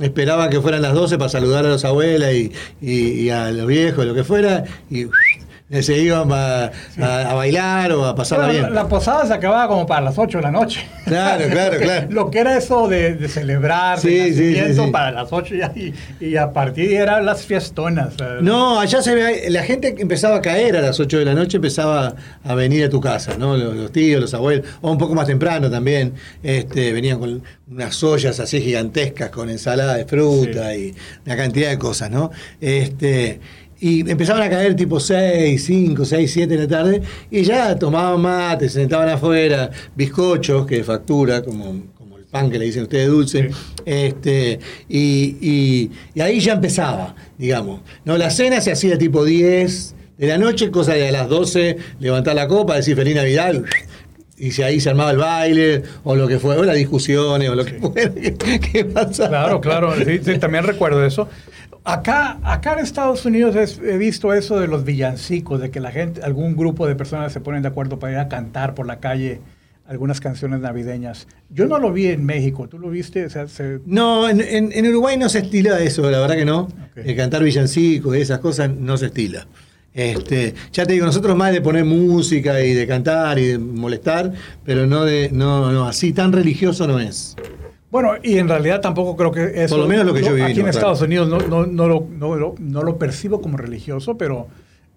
esperaban 0.00 0.48
que 0.50 0.60
fueran 0.60 0.82
las 0.82 0.94
12 0.94 1.18
para 1.18 1.28
saludar 1.28 1.66
a 1.66 1.68
los 1.68 1.84
abuelas 1.84 2.32
y, 2.34 2.52
y- 2.80 3.20
y 3.22 3.30
a 3.30 3.50
los 3.50 3.66
viejos, 3.66 4.06
lo 4.06 4.14
que 4.14 4.24
fuera, 4.24 4.64
y 4.90 5.04
se 5.82 5.96
iban 5.98 6.30
a, 6.32 6.64
a- 7.00 7.30
a 7.30 7.34
bailar 7.34 7.92
o 7.92 8.04
a 8.04 8.14
pasarla 8.14 8.48
bien. 8.48 8.62
la, 8.64 8.70
la 8.70 8.88
posada 8.88 9.24
se 9.26 9.32
acababa 9.34 9.68
como 9.68 9.86
para 9.86 10.00
las 10.00 10.18
8 10.18 10.38
de 10.38 10.42
la 10.42 10.50
noche. 10.50 10.80
Claro, 11.04 11.44
claro, 11.48 11.78
claro. 11.80 12.06
Lo 12.10 12.30
que 12.30 12.40
era 12.40 12.56
eso 12.56 12.88
de, 12.88 13.14
de 13.14 13.28
celebrar, 13.28 13.98
Sí, 14.00 14.34
sí, 14.34 14.54
sí, 14.54 14.80
para 14.90 15.12
las 15.12 15.32
8 15.32 15.54
ya, 15.54 15.72
y, 15.76 15.94
y 16.20 16.36
a 16.36 16.52
partir 16.52 16.92
eran 16.92 17.24
las 17.24 17.44
fiestonas. 17.44 18.14
eh. 18.20 18.38
No, 18.42 18.80
allá 18.80 19.00
se 19.00 19.14
ve, 19.14 19.44
la 19.48 19.62
gente 19.62 19.94
empezaba 19.98 20.36
a 20.36 20.40
caer 20.42 20.76
a 20.76 20.80
las 20.80 20.98
8 20.98 21.18
de 21.20 21.24
la 21.24 21.34
noche, 21.34 21.58
empezaba 21.58 22.14
a 22.44 22.54
venir 22.54 22.84
a 22.84 22.90
tu 22.90 23.00
casa, 23.00 23.36
¿no? 23.38 23.56
Los, 23.56 23.76
los 23.76 23.92
tíos, 23.92 24.20
los 24.20 24.34
abuelos, 24.34 24.66
o 24.80 24.90
un 24.90 24.98
poco 24.98 25.14
más 25.14 25.26
temprano 25.28 25.70
también, 25.70 26.14
este, 26.42 26.92
venían 26.92 27.18
con 27.20 27.42
unas 27.70 28.02
ollas 28.02 28.40
así 28.40 28.60
gigantescas 28.60 29.30
con 29.30 29.48
ensalada 29.48 29.94
de 29.94 30.04
fruta 30.04 30.74
y 30.74 30.92
una 31.24 31.36
cantidad 31.36 31.70
de 31.70 31.78
cosas, 31.78 32.10
¿no? 32.10 32.32
Este, 32.60 33.38
y 33.80 34.08
empezaban 34.10 34.42
a 34.42 34.50
caer 34.50 34.76
tipo 34.76 35.00
6, 35.00 35.64
5, 35.64 36.04
6, 36.04 36.30
7 36.32 36.54
de 36.56 36.62
la 36.62 36.68
tarde, 36.68 37.02
y 37.30 37.42
ya 37.42 37.78
tomaban 37.78 38.20
mate, 38.20 38.68
se 38.68 38.80
sentaban 38.80 39.08
afuera, 39.08 39.70
bizcochos, 39.96 40.66
que 40.66 40.84
factura, 40.84 41.42
como, 41.42 41.82
como 41.96 42.18
el 42.18 42.24
pan 42.26 42.50
que 42.50 42.58
le 42.58 42.66
dicen 42.66 42.82
ustedes 42.82 43.08
dulce, 43.08 43.48
Sí. 43.50 43.82
este, 43.86 44.60
y, 44.88 45.36
y- 45.40 45.90
y 46.14 46.20
ahí 46.20 46.40
ya 46.40 46.52
empezaba, 46.54 47.14
digamos. 47.38 47.80
No, 48.04 48.18
la 48.18 48.30
cena 48.30 48.60
se 48.60 48.70
hacía 48.72 48.98
tipo 48.98 49.24
10 49.24 49.94
de 50.18 50.26
la 50.26 50.36
noche, 50.36 50.70
cosa 50.70 50.92
de 50.92 51.08
a 51.08 51.12
las 51.12 51.28
12 51.28 51.78
levantar 52.00 52.34
la 52.34 52.46
copa, 52.48 52.76
decir 52.76 52.94
feliz 52.96 53.14
Navidad, 53.14 53.62
y 54.36 54.52
si 54.52 54.62
ahí 54.62 54.80
se 54.80 54.90
armaba 54.90 55.10
el 55.10 55.16
baile, 55.18 55.82
o 56.04 56.14
lo 56.16 56.28
que 56.28 56.38
fue, 56.38 56.56
o 56.56 56.64
las 56.64 56.76
discusiones, 56.76 57.48
o 57.48 57.54
lo 57.54 57.64
que 57.64 57.72
fuera 57.74 58.12
que, 58.38 58.60
que 58.60 58.84
pasaba. 58.84 59.28
Claro, 59.30 59.60
claro, 59.60 59.94
sí, 60.04 60.20
sí, 60.24 60.38
también 60.38 60.64
recuerdo 60.64 61.04
eso. 61.04 61.28
Acá, 61.92 62.38
acá 62.44 62.74
en 62.74 62.78
Estados 62.80 63.24
Unidos 63.24 63.56
es- 63.56 63.80
he 63.84 63.98
visto 63.98 64.32
eso 64.32 64.60
de 64.60 64.68
los 64.68 64.84
villancicos, 64.84 65.60
de 65.60 65.70
que 65.70 65.80
la 65.80 65.90
gente, 65.90 66.22
algún 66.22 66.56
grupo 66.56 66.86
de 66.86 66.94
personas 66.94 67.32
se 67.32 67.40
ponen 67.40 67.62
de 67.62 67.68
acuerdo 67.68 67.98
para 67.98 68.12
ir 68.12 68.18
a 68.18 68.28
cantar 68.28 68.74
por 68.74 68.86
la 68.86 69.00
calle 69.00 69.40
algunas 69.88 70.20
canciones 70.20 70.60
navideñas. 70.60 71.26
Yo 71.48 71.66
no 71.66 71.78
lo 71.80 71.92
vi 71.92 72.06
en 72.06 72.24
México, 72.24 72.68
¿tú 72.68 72.78
lo 72.78 72.90
viste? 72.90 73.24
O 73.26 73.30
sea, 73.30 73.48
se- 73.48 73.80
No, 73.86 74.28
en, 74.28 74.40
en- 74.40 74.70
en 74.72 74.86
Uruguay 74.86 75.16
no 75.16 75.28
se 75.28 75.40
estila 75.40 75.80
eso, 75.80 76.08
la 76.08 76.20
verdad 76.20 76.36
que 76.36 76.44
no. 76.44 76.68
El 76.94 77.16
cantar 77.16 77.42
villancicos 77.42 78.16
y 78.16 78.20
esas 78.20 78.38
cosas 78.38 78.70
no 78.70 78.96
se 78.96 79.06
estila. 79.06 79.46
Este, 79.92 80.54
ya 80.72 80.86
te 80.86 80.92
digo, 80.92 81.04
nosotros 81.06 81.36
más 81.36 81.52
de 81.52 81.60
poner 81.60 81.84
música 81.84 82.60
y 82.62 82.72
de 82.74 82.86
cantar 82.86 83.40
y 83.40 83.46
de 83.48 83.58
molestar, 83.58 84.32
pero 84.64 84.86
no 84.86 85.04
de, 85.04 85.30
no, 85.32 85.72
no, 85.72 85.88
así 85.88 86.12
tan 86.12 86.30
religioso 86.32 86.86
no 86.86 87.00
es. 87.00 87.34
Bueno, 87.90 88.12
y 88.22 88.38
en 88.38 88.48
realidad 88.48 88.80
tampoco 88.80 89.16
creo 89.16 89.32
que 89.32 89.64
eso... 89.64 89.74
Por 89.74 89.84
lo 89.84 89.88
menos 89.88 90.06
lo 90.06 90.14
que 90.14 90.22
yo 90.22 90.32
viví, 90.34 90.50
Aquí 90.52 90.60
en. 90.60 90.68
Estados. 90.68 91.02
Unidos 91.02 91.28
no, 91.28 91.38
no, 91.40 91.66
no 91.66 91.88
lo, 91.88 92.06
no, 92.10 92.36
lo, 92.36 92.54
no 92.58 92.82
lo 92.82 92.98
percibo 92.98 93.40
como 93.40 93.56
religioso, 93.56 94.16
pero... 94.16 94.46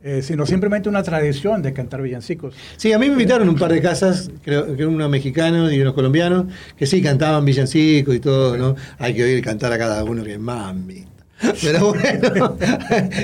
eh, 0.03 0.21
sino 0.21 0.45
simplemente 0.45 0.89
una 0.89 1.01
tradición 1.01 1.62
de 1.63 1.71
cantar 1.73 2.01
villancicos. 2.01 2.53
Sí, 2.77 2.91
a 2.93 3.00
mí 3.00 3.07
me 3.07 3.13
invitaron 3.13 3.47
un 3.50 3.55
par 3.55 3.71
de 3.71 3.81
casas, 3.81 4.29
creo 4.43 4.75
que 4.75 4.85
unos 4.85 5.09
mexicanos 5.09 5.71
y 5.71 5.79
unos 5.79 5.93
colombianos, 5.93 6.45
que 6.77 6.85
sí 6.85 7.01
cantaban 7.01 7.45
villancicos 7.45 8.13
y 8.13 8.19
todo, 8.19 8.57
¿no? 8.57 8.75
Hay 9.00 9.13
que 9.15 9.23
oír 9.23 9.41
cantar 9.43 9.71
a 9.71 9.77
cada 9.77 10.03
uno 10.03 10.23
que 10.23 10.38
mami. 10.38 11.05
Pero 11.62 11.93
bueno, 11.93 12.57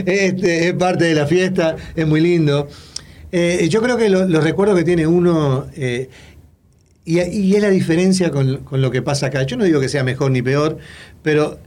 este, 0.05 0.69
es 0.69 0.73
parte 0.73 1.05
de 1.05 1.15
la 1.15 1.25
fiesta, 1.27 1.75
es 1.95 2.07
muy 2.07 2.21
lindo. 2.21 2.67
Eh, 3.31 3.67
yo 3.69 3.81
creo 3.81 3.95
que 3.97 4.09
lo- 4.09 4.25
los 4.25 4.43
recuerdos 4.43 4.77
que 4.77 4.83
tiene 4.83 5.05
uno, 5.05 5.67
eh, 5.75 6.09
y, 7.17 7.55
es 7.55 7.61
la 7.61 7.69
diferencia 7.69 8.29
con, 8.31 8.57
con 8.57 8.81
lo 8.81 8.91
que 8.91 9.01
pasa 9.01 9.27
acá. 9.27 9.43
Yo 9.43 9.57
no 9.57 9.63
digo 9.63 9.79
que 9.79 9.89
sea 9.89 10.03
mejor 10.03 10.31
ni 10.31 10.41
peor, 10.41 10.77
pero 11.23 11.59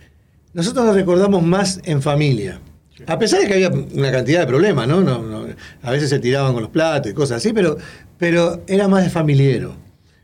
nosotros 0.55 0.85
nos 0.85 0.95
recordamos 0.95 1.43
más 1.43 1.81
en 1.85 2.03
familia. 2.03 2.61
A 3.07 3.19
pesar 3.19 3.41
de 3.41 3.47
que 3.47 3.55
había 3.55 3.71
una 3.71 4.13
cantidad 4.13 4.41
de 4.41 4.47
problemas, 4.47 4.87
¿no? 4.87 5.01
No, 5.01 5.47
a 5.83 5.91
veces 5.91 6.11
se 6.11 6.19
tiraban 6.19 6.53
con 6.53 6.63
los 6.63 6.71
platos 6.71 7.11
y 7.11 7.15
cosas 7.15 7.39
así, 7.39 7.53
pero, 7.53 7.77
pero 8.19 8.63
era 8.67 8.87
más 8.87 9.03
de 9.03 9.11
familiero. 9.11 9.75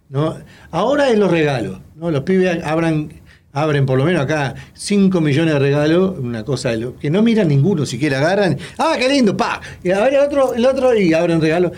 ¿no? 0.08 0.36
Ahora 0.70 1.10
es 1.10 1.18
los 1.18 1.30
regalos. 1.30 1.80
¿no? 1.96 2.10
Los 2.10 2.22
pibes 2.22 2.62
abran, 2.64 3.12
abren 3.52 3.86
por 3.86 3.98
lo 3.98 4.04
menos 4.04 4.22
acá 4.22 4.54
5 4.74 5.20
millones 5.20 5.54
de 5.54 5.60
regalos, 5.60 6.18
una 6.18 6.44
cosa 6.44 6.70
de 6.70 6.78
lo, 6.78 6.96
que 6.98 7.10
no 7.10 7.22
miran 7.22 7.48
ninguno, 7.48 7.86
siquiera 7.86 8.18
agarran, 8.18 8.58
ah, 8.78 8.96
qué 8.98 9.08
lindo, 9.08 9.36
pa, 9.36 9.60
y 9.82 9.90
a 9.90 10.06
el 10.06 10.16
otro, 10.16 10.54
el 10.54 10.64
otro, 10.64 10.96
y 10.96 11.12
abren 11.12 11.40
regalos. 11.40 11.72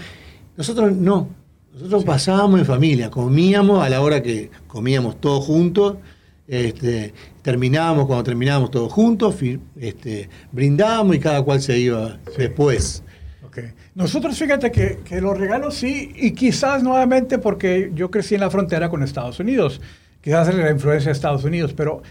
Nosotros 0.56 0.92
no, 0.92 1.28
nosotros 1.72 2.04
pasábamos 2.04 2.60
en 2.60 2.66
familia, 2.66 3.10
comíamos 3.10 3.84
a 3.84 3.88
la 3.88 4.00
hora 4.00 4.22
que 4.22 4.50
comíamos 4.66 5.20
todos 5.20 5.44
juntos, 5.44 5.96
este, 6.48 7.14
terminábamos 7.42 8.06
cuando 8.06 8.24
terminábamos 8.24 8.70
todos 8.70 8.92
juntos, 8.92 9.36
este, 9.76 10.28
brindábamos 10.50 11.16
y 11.16 11.20
cada 11.20 11.42
cual 11.42 11.60
se 11.60 11.78
iba 11.78 12.18
después. 12.36 13.04
Nosotros 13.94 14.38
fíjate 14.38 14.70
que, 14.70 15.00
que, 15.04 15.20
los 15.20 15.36
regalos 15.36 15.74
sí, 15.74 16.12
y 16.14 16.32
quizás 16.32 16.82
nuevamente 16.82 17.38
porque 17.38 17.90
yo 17.94 18.10
crecí 18.10 18.36
en 18.36 18.40
la 18.40 18.50
frontera 18.50 18.88
con 18.88 19.02
Estados 19.02 19.40
Unidos, 19.40 19.80
quizás 20.20 20.54
la 20.54 20.70
influencia 20.70 21.08
de 21.08 21.12
Estados 21.12 21.44
Unidos, 21.44 21.74
pero 21.74 22.02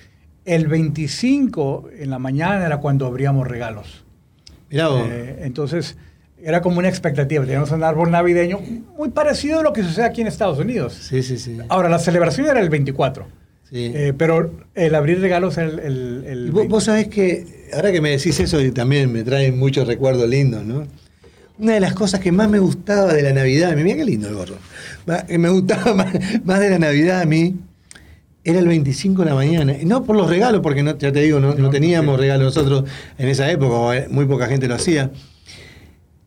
el 0.45 0.67
25 0.67 1.89
en 1.97 2.09
la 2.09 2.19
mañana 2.19 2.65
era 2.65 2.77
cuando 2.77 3.05
abríamos 3.05 3.47
regalos. 3.47 4.03
Mirá 4.69 4.89
eh, 5.05 5.39
entonces 5.43 5.97
era 6.43 6.61
como 6.61 6.79
una 6.79 6.89
expectativa, 6.89 7.43
teníamos 7.43 7.71
un 7.71 7.83
árbol 7.83 8.11
navideño 8.11 8.59
muy 8.97 9.09
parecido 9.09 9.59
a 9.59 9.63
lo 9.63 9.73
que 9.73 9.83
sucede 9.83 10.05
aquí 10.05 10.21
en 10.21 10.27
Estados 10.27 10.59
Unidos. 10.59 10.93
Sí, 10.93 11.23
sí, 11.23 11.37
sí. 11.37 11.57
Ahora, 11.69 11.89
la 11.89 11.99
celebración 11.99 12.47
era 12.47 12.59
el 12.59 12.69
24. 12.69 13.25
Sí. 13.69 13.91
Eh, 13.93 14.13
pero 14.17 14.51
el 14.73 14.95
abrir 14.95 15.21
regalos 15.21 15.57
era 15.57 15.67
el... 15.67 16.23
el, 16.25 16.51
vos, 16.51 16.67
vos, 16.67 16.83
sabés 16.85 17.07
que, 17.07 17.69
ahora 17.73 17.91
que 17.91 18.01
me 18.01 18.09
decís 18.09 18.39
eso, 18.39 18.57
también 18.73 19.11
me 19.11 19.23
trae 19.23 19.51
muchos 19.51 19.85
recuerdos 19.85 20.27
lindos, 20.27 20.65
¿no? 20.65 20.87
una 21.59 21.73
de 21.73 21.79
las 21.79 21.93
cosas 21.93 22.21
que 22.21 22.31
más 22.31 22.49
me 22.49 22.59
gustaba 22.59 23.13
de 23.13 23.21
la 23.21 23.33
Navidad, 23.33 23.75
mira 23.75 23.95
qué 23.97 24.05
lindo 24.05 24.29
el 24.29 24.35
gorro, 24.35 24.55
me 25.29 25.49
gustaba 25.49 25.93
más, 26.43 26.59
de 26.59 26.69
la 26.69 26.79
Navidad 26.79 27.21
a 27.21 27.25
mí, 27.25 27.55
era 28.43 28.59
el 28.59 28.67
25 28.67 29.23
de 29.23 29.29
la 29.29 29.35
mañana. 29.35 29.75
No 29.83 30.05
por 30.05 30.15
los 30.15 30.29
regalos, 30.29 30.61
porque 30.61 30.81
no, 30.81 30.97
ya 30.97 31.11
te 31.11 31.19
digo, 31.19 31.39
no, 31.39 31.69
teníamos 31.69 32.17
regalos 32.17 32.55
nosotros 32.55 32.89
en 33.17 33.27
esa 33.27 33.51
época, 33.51 34.07
muy 34.09 34.25
poca 34.25 34.47
gente 34.47 34.67
lo 34.67 34.75
hacía. 34.75 35.11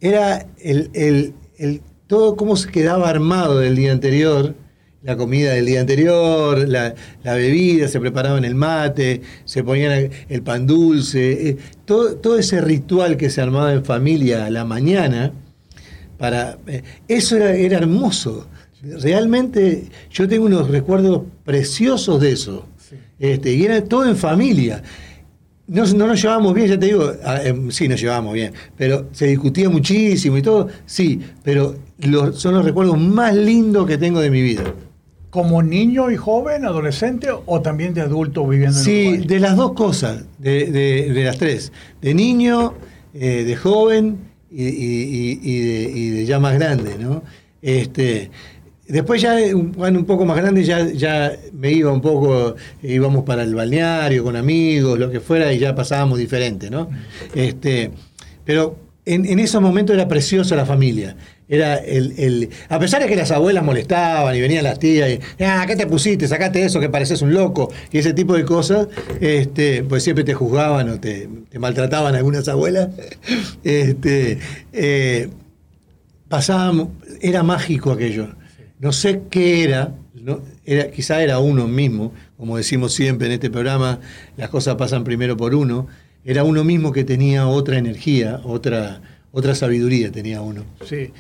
Era 0.03 0.47
el, 0.59 0.91
el 0.93 1.81
todo 2.07 2.37
cómo 2.37 2.57
se 2.57 2.71
quedaba 2.71 3.09
armado 3.09 3.59
del 3.59 3.77
día 3.77 3.93
anterior 3.93 4.55
la 5.03 5.17
comida 5.17 5.53
del 5.53 5.67
día 5.67 5.81
anterior, 5.81 6.69
la, 6.69 6.95
bebida, 7.25 7.89
se 7.89 7.99
preparaban 7.99 8.45
el 8.45 8.55
mate, 8.55 9.21
se 9.45 9.65
ponían 9.65 10.11
el 10.29 10.43
pan 10.43 10.67
dulce, 10.67 11.49
eh, 11.49 11.57
todo, 11.85 12.17
todo, 12.17 12.39
ese 12.39 12.61
ritual 12.61 13.17
que 13.17 13.29
se 13.29 13.41
armaba 13.41 13.73
en 13.73 13.85
familia 13.85 14.47
a 14.47 14.51
la 14.51 14.65
mañana, 14.65 15.33
para, 16.19 16.59
eh, 16.67 16.83
eso 17.09 17.37
era, 17.37 17.53
era, 17.53 17.79
hermoso. 17.79 18.47
Realmente 18.83 19.87
yo 20.11 20.29
tengo 20.29 20.47
unos 20.47 20.69
recuerdos 20.69 21.23
preciosos 21.45 22.21
de 22.21 22.33
eso. 22.33 22.67
Este, 23.19 23.55
y 23.55 23.65
era 23.65 23.83
todo 23.85 24.09
en 24.09 24.17
familia. 24.17 24.83
No, 25.69 25.87
no, 25.87 26.07
nos 26.09 26.21
llevábamos 26.21 26.55
bien, 26.55 26.69
ya 26.69 26.79
te 26.79 26.87
digo, 26.87 27.13
em, 27.45 27.71
sí 27.71 27.89
nos 27.89 28.01
llevábamos 28.01 28.35
bien, 28.35 28.53
pero 28.77 29.09
se 29.13 29.27
discutía 29.27 29.71
muchísimo 29.71 30.37
y 30.37 30.43
todo, 30.43 30.69
sí, 30.87 31.21
pero 31.43 31.77
son 32.35 32.55
los 32.55 32.65
recuerdos 32.65 32.99
más 32.99 33.35
lindos 33.35 33.87
que 33.87 33.97
tengo 33.97 34.21
de 34.21 34.31
mi 34.31 34.43
vida 34.43 34.65
como 35.33 35.63
niño 35.63 36.11
y 36.11 36.17
joven, 36.19 36.67
adolescente 36.67 37.29
o 37.47 37.63
también 37.63 37.95
de 37.95 38.03
adulto 38.03 38.47
viviendo 38.47 38.77
en 38.77 38.85
Sí, 38.85 39.17
de 39.17 39.41
las 39.41 39.57
dos 39.57 39.73
cosas, 39.73 40.27
de, 40.39 41.11
las 41.25 41.39
tres. 41.39 41.73
De 42.03 42.13
niño, 42.13 42.75
eh, 43.15 43.43
de 43.43 43.57
joven 43.57 44.19
y, 44.51 46.11
de, 46.11 46.27
ya 46.27 46.39
más 46.39 46.53
grande, 46.53 46.99
¿no? 47.01 47.23
Este, 47.63 48.31
después 48.87 49.23
ya, 49.23 49.37
cuando 49.77 50.01
un 50.01 50.07
poco 50.07 50.25
más 50.25 50.37
grande, 50.37 50.65
ya, 50.65 50.87
ya 50.91 51.33
me 51.53 51.73
iba 51.73 51.93
un 51.93 52.01
poco, 52.01 52.57
íbamos 52.83 53.25
para 53.25 53.43
el 53.43 53.55
balneario 53.55 54.25
con 54.25 54.37
amigos, 54.37 54.99
lo 54.99 55.11
que 55.11 55.21
fuera, 55.21 55.53
y 55.53 55.59
ya 55.59 55.75
pasábamos 55.75 56.19
diferente, 56.19 56.71
¿no? 56.71 56.89
Este, 57.35 57.91
pero 58.45 58.77
en, 59.05 59.25
en 59.27 59.39
esos 59.39 59.61
momentos 59.61 59.95
era 59.95 60.09
preciosa 60.09 60.57
la 60.57 60.67
familia 60.67 61.17
era 61.53 61.77
el, 61.77 62.49
A 62.71 62.79
pesar 62.79 63.03
de 63.03 63.09
que 63.09 63.15
las 63.15 63.31
abuelas 63.31 63.63
molestaban 63.63 64.35
y 64.35 64.41
venían 64.41 64.65
las 64.65 64.79
tías 64.79 65.11
y, 65.11 65.45
ah, 65.45 65.63
¿qué 65.67 65.77
te 65.77 65.87
pusiste? 65.87 66.27
Sacate 66.27 66.65
eso 66.65 66.81
que 66.81 66.89
pareces 66.89 67.21
un 67.21 67.35
loco 67.35 67.71
y 67.91 67.99
ese 67.99 68.15
tipo 68.15 68.35
de 68.35 68.47
cosas, 68.47 68.89
este, 69.21 69.83
pues 69.83 70.03
siempre 70.03 70.25
te 70.25 70.33
juzgaban 70.33 70.89
o 70.89 70.99
te, 70.99 71.29
maltrataban 71.59 72.15
algunas 72.15 72.49
abuelas. 72.49 72.89
Este, 73.65 74.39
eh, 74.73 75.29
pasábamos, 76.29 76.89
era 77.21 77.43
mágico 77.43 77.93
aquello. 77.93 78.29
No 78.83 78.91
sé 78.91 79.23
qué 79.31 79.63
era, 79.63 79.95
no, 80.13 80.41
era, 80.65 80.91
quizá 80.91 81.23
era 81.23 81.39
uno 81.39 81.69
mismo, 81.69 82.13
como 82.37 82.57
decimos 82.57 82.93
siempre 82.93 83.29
en 83.29 83.35
este 83.35 83.49
programa, 83.49 84.01
las 84.37 84.51
cosas 84.51 84.75
pasan 84.75 85.05
primero 85.05 85.37
por 85.37 85.55
uno, 85.55 85.87
era 86.25 86.43
uno 86.43 86.65
mismo 86.65 86.91
que 86.91 87.05
tenía 87.05 87.47
otra 87.47 87.79
energía, 87.79 88.41
otra, 88.43 89.01
otra 89.31 89.55
sabiduría 89.55 90.11
tenía 90.11 90.41
uno. 90.41 90.65
Sí. 90.85 91.13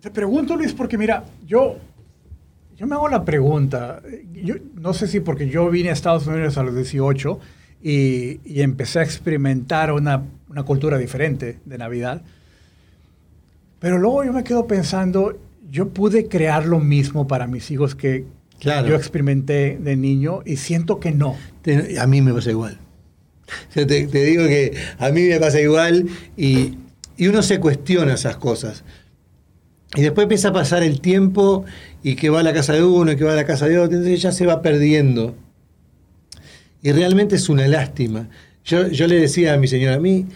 Te 0.00 0.12
pregunto, 0.12 0.54
Luis, 0.54 0.72
porque 0.72 0.96
mira, 0.96 1.24
yo, 1.44 1.78
yo 2.76 2.86
me 2.86 2.94
hago 2.94 3.08
la 3.08 3.24
pregunta. 3.24 4.00
Yo, 4.32 4.54
no 4.76 4.94
sé 4.94 5.08
si 5.08 5.18
porque 5.18 5.48
yo 5.48 5.68
vine 5.70 5.90
a 5.90 5.94
Estados 5.94 6.28
Unidos 6.28 6.56
a 6.58 6.62
los 6.62 6.76
18 6.76 7.40
y, 7.82 8.38
y 8.44 8.62
empecé 8.62 9.00
a 9.00 9.02
experimentar 9.02 9.90
una, 9.90 10.22
una, 10.48 10.62
cultura 10.62 10.96
diferente 10.96 11.58
de 11.64 11.76
Navidad. 11.76 12.22
Pero 13.80 13.98
luego 13.98 14.22
yo 14.22 14.32
me 14.32 14.44
quedo 14.44 14.68
pensando, 14.68 15.36
yo 15.70 15.88
pude 15.88 16.28
crear 16.28 16.66
lo 16.66 16.80
mismo 16.80 17.26
para 17.26 17.46
mis 17.46 17.70
hijos 17.70 17.94
que 17.94 18.24
yo 18.60 18.94
experimenté 18.94 19.78
de 19.80 19.96
niño 19.96 20.42
y 20.44 20.56
siento 20.56 21.00
que 21.00 21.12
no. 21.12 21.36
a 21.98 22.06
mí 22.06 22.22
me 22.22 22.32
pasa 22.32 22.50
igual. 22.50 22.78
te, 23.74 23.84
te, 23.84 24.24
digo 24.24 24.46
que 24.46 24.74
a 24.98 25.10
mí 25.10 25.22
me 25.22 25.38
pasa 25.38 25.60
igual 25.60 26.06
y, 26.36 26.78
y 27.16 27.26
uno 27.26 27.42
se 27.42 27.60
cuestiona 27.60 28.14
esas 28.14 28.36
cosas. 28.36 28.84
Y 29.96 30.02
después 30.02 30.24
empieza 30.24 30.48
a 30.48 30.52
pasar 30.52 30.82
el 30.82 31.00
tiempo 31.00 31.64
y 32.02 32.16
que 32.16 32.30
va 32.30 32.40
a 32.40 32.42
la 32.42 32.52
casa 32.52 32.72
de 32.72 32.82
uno 32.82 33.12
y 33.12 33.16
que 33.16 33.24
va 33.24 33.32
a 33.32 33.36
la 33.36 33.46
casa 33.46 33.66
de 33.68 33.78
otro, 33.78 33.96
entonces 33.96 34.20
ya 34.20 34.32
se 34.32 34.46
va 34.46 34.60
perdiendo. 34.60 35.36
Y 36.82 36.92
realmente 36.92 37.36
es 37.36 37.48
una 37.48 37.66
lástima. 37.68 38.28
Yo, 38.64 38.88
yo 38.88 39.06
le 39.06 39.20
decía 39.20 39.54
a 39.54 39.56
mi 39.56 39.68
señora, 39.68 39.94
a 39.94 39.98
mí 39.98 40.26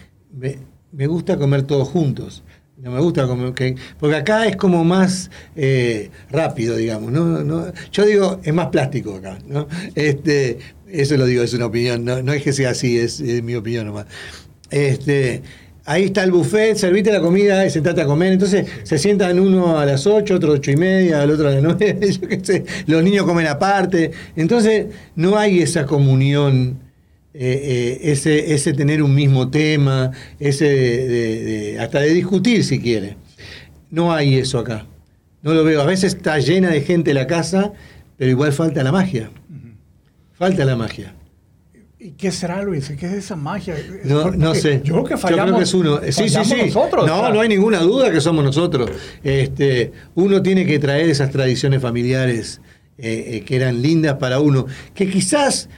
me, 0.91 1.07
gusta 1.07 1.37
comer 1.37 1.63
todos 1.63 1.87
juntos. 1.87 2.43
No 2.81 2.91
me 2.91 3.01
gusta 3.01 3.27
comer, 3.27 3.53
porque 3.99 4.15
acá 4.15 4.47
es 4.47 4.55
como 4.55 4.85
más 4.85 5.29
eh, 5.57 6.11
rápido, 6.31 6.77
digamos. 6.77 7.11
¿no? 7.11 7.73
yo 7.91 8.05
digo, 8.05 8.39
es 8.41 8.53
más 8.53 8.67
plástico 8.67 9.15
acá. 9.15 9.37
¿no? 9.47 9.67
Este, 9.95 10.59
eso 10.87 11.17
lo 11.17 11.25
digo, 11.25 11.43
es 11.43 11.53
una 11.53 11.65
opinión. 11.65 12.05
No, 12.05 12.23
no 12.23 12.31
es 12.31 12.41
que 12.41 12.53
sea 12.53 12.69
así, 12.69 12.97
es, 12.97 13.19
mi 13.19 13.55
opinión 13.55 13.85
nomás. 13.85 14.05
Este, 14.71 15.41
ahí 15.83 16.05
está 16.05 16.23
el 16.23 16.31
buffet, 16.31 16.77
servite 16.77 17.11
la 17.11 17.19
comida 17.19 17.65
y 17.65 17.69
sentate 17.69 18.01
a 18.01 18.05
comer. 18.05 18.31
Entonces 18.31 18.65
se 18.83 18.97
sientan 18.97 19.41
uno 19.41 19.77
a 19.77 19.85
las 19.85 20.07
8, 20.07 20.35
otro 20.35 20.53
a 20.53 20.55
8 20.55 20.71
y 20.71 20.77
media, 20.77 21.21
el 21.23 21.31
otro 21.31 21.49
a 21.49 21.51
las 21.51 21.63
9, 21.79 22.11
yo 22.13 22.27
qué 22.29 22.39
sé, 22.41 22.63
los 22.87 23.03
niños 23.03 23.25
comen 23.25 23.47
aparte. 23.47 24.11
Entonces 24.37 24.85
no 25.17 25.37
hay 25.37 25.61
esa 25.61 25.85
comunión, 25.85 26.79
eh, 27.33 27.99
eh, 28.03 28.11
ese, 28.11 28.53
ese 28.53 28.73
tener 28.73 29.03
un 29.03 29.13
mismo 29.13 29.49
tema, 29.49 30.11
ese 30.39 31.77
hasta 31.79 31.99
de 31.99 32.13
discutir 32.13 32.63
si 32.63 32.79
quiere. 32.79 33.17
No 33.91 34.13
hay 34.13 34.35
eso 34.35 34.59
acá. 34.59 34.85
No 35.41 35.53
lo 35.53 35.63
veo. 35.63 35.81
A 35.81 35.85
veces 35.85 36.15
está 36.15 36.39
llena 36.39 36.69
de 36.69 36.81
gente 36.81 37.13
la 37.13 37.27
casa, 37.27 37.73
pero 38.17 38.31
igual 38.31 38.51
falta 38.51 38.83
la 38.83 38.91
magia. 38.91 39.31
Falta 40.33 40.65
la 40.65 40.75
magia. 40.75 41.13
¿Y 42.01 42.11
qué 42.11 42.31
será, 42.31 42.63
Luis? 42.63 42.93
¿Qué 42.97 43.05
es 43.07 43.13
esa 43.13 43.35
magia? 43.35 43.75
No, 44.05 44.31
no 44.31 44.55
sé. 44.55 44.81
Yo 44.83 44.93
creo 44.93 45.03
que 45.03 45.17
fallamos. 45.17 45.37
Yo 45.37 45.45
creo 45.45 45.57
que 45.57 45.63
es 45.63 45.73
uno. 45.73 45.99
Sí, 46.11 46.29
sí, 46.29 46.45
sí. 46.45 46.61
Nosotros, 46.67 47.05
no, 47.05 47.33
no 47.33 47.41
hay 47.41 47.49
ninguna 47.49 47.79
duda 47.79 48.09
que 48.09 48.21
somos 48.21 48.43
nosotros. 48.43 48.89
Este, 49.21 49.91
uno 50.15 50.41
tiene 50.41 50.65
que 50.65 50.79
traer 50.79 51.09
esas 51.09 51.29
tradiciones 51.29 51.81
familiares 51.81 52.61
eh, 52.97 53.35
eh, 53.35 53.41
que 53.45 53.55
eran 53.55 53.81
lindas 53.81 54.15
para 54.15 54.39
uno, 54.39 54.65
que 54.93 55.09
quizás 55.09 55.69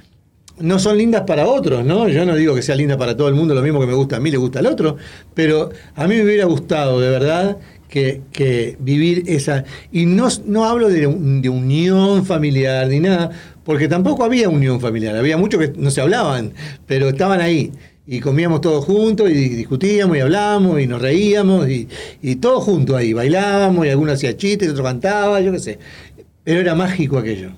no 0.62 0.80
son 0.80 0.98
lindas 0.98 1.24
para 1.28 1.48
otros, 1.48 1.86
¿no? 1.86 2.08
Yo 2.08 2.26
no 2.26 2.36
digo 2.36 2.56
que 2.56 2.62
sea 2.62 2.76
linda 2.76 2.98
para 2.98 3.16
todo 3.16 3.28
el 3.28 3.36
mundo, 3.36 3.54
lo 3.54 3.62
mismo 3.62 3.80
que 3.80 3.88
me 3.88 3.94
gusta 3.94 4.18
a 4.18 4.20
mí, 4.20 4.32
le 4.32 4.38
gusta 4.38 4.60
al 4.60 4.68
otro, 4.68 4.98
pero 5.34 5.70
a 5.96 6.08
mí 6.08 6.16
me 6.16 6.24
hubiera 6.24 6.46
gustado, 6.46 7.00
de 7.00 7.10
verdad, 7.10 7.58
que, 7.92 8.78
vivir 8.80 9.24
esa. 9.28 9.66
Y 9.92 10.06
no, 10.06 10.28
no 10.46 10.66
hablo 10.66 10.90
de, 10.90 11.02
de, 11.02 11.50
unión 11.50 12.26
familiar 12.26 12.88
ni 12.88 13.00
nada, 13.00 13.30
porque 13.64 13.88
tampoco 13.88 14.24
había 14.24 14.50
unión 14.50 14.80
familiar, 14.80 15.16
había 15.16 15.38
muchos 15.38 15.60
que 15.60 15.74
no 15.78 15.92
se 15.92 16.02
hablaban, 16.02 16.54
pero 16.88 17.10
estaban 17.10 17.42
ahí. 17.42 17.72
Y 18.08 18.20
comíamos 18.20 18.62
todos 18.62 18.84
juntos 18.84 19.30
y 19.30 19.34
discutíamos 19.34 20.18
y 20.18 20.22
hablábamos 20.22 20.82
y 20.82 20.88
nos 20.88 21.02
reíamos 21.02 21.70
y, 21.70 21.88
y 22.22 22.38
todos 22.38 22.64
juntos 22.64 22.96
ahí, 22.96 23.14
bailábamos 23.14 23.86
y 23.86 23.90
alguno 23.90 24.12
hacía 24.12 24.36
chistes, 24.36 24.70
otro 24.70 24.84
cantaba, 24.84 25.40
yo 25.40 25.52
qué 25.52 25.60
sé. 25.60 25.80
Pero 26.44 26.60
era 26.60 26.76
mágico 26.76 27.20
aquello. 27.20 27.52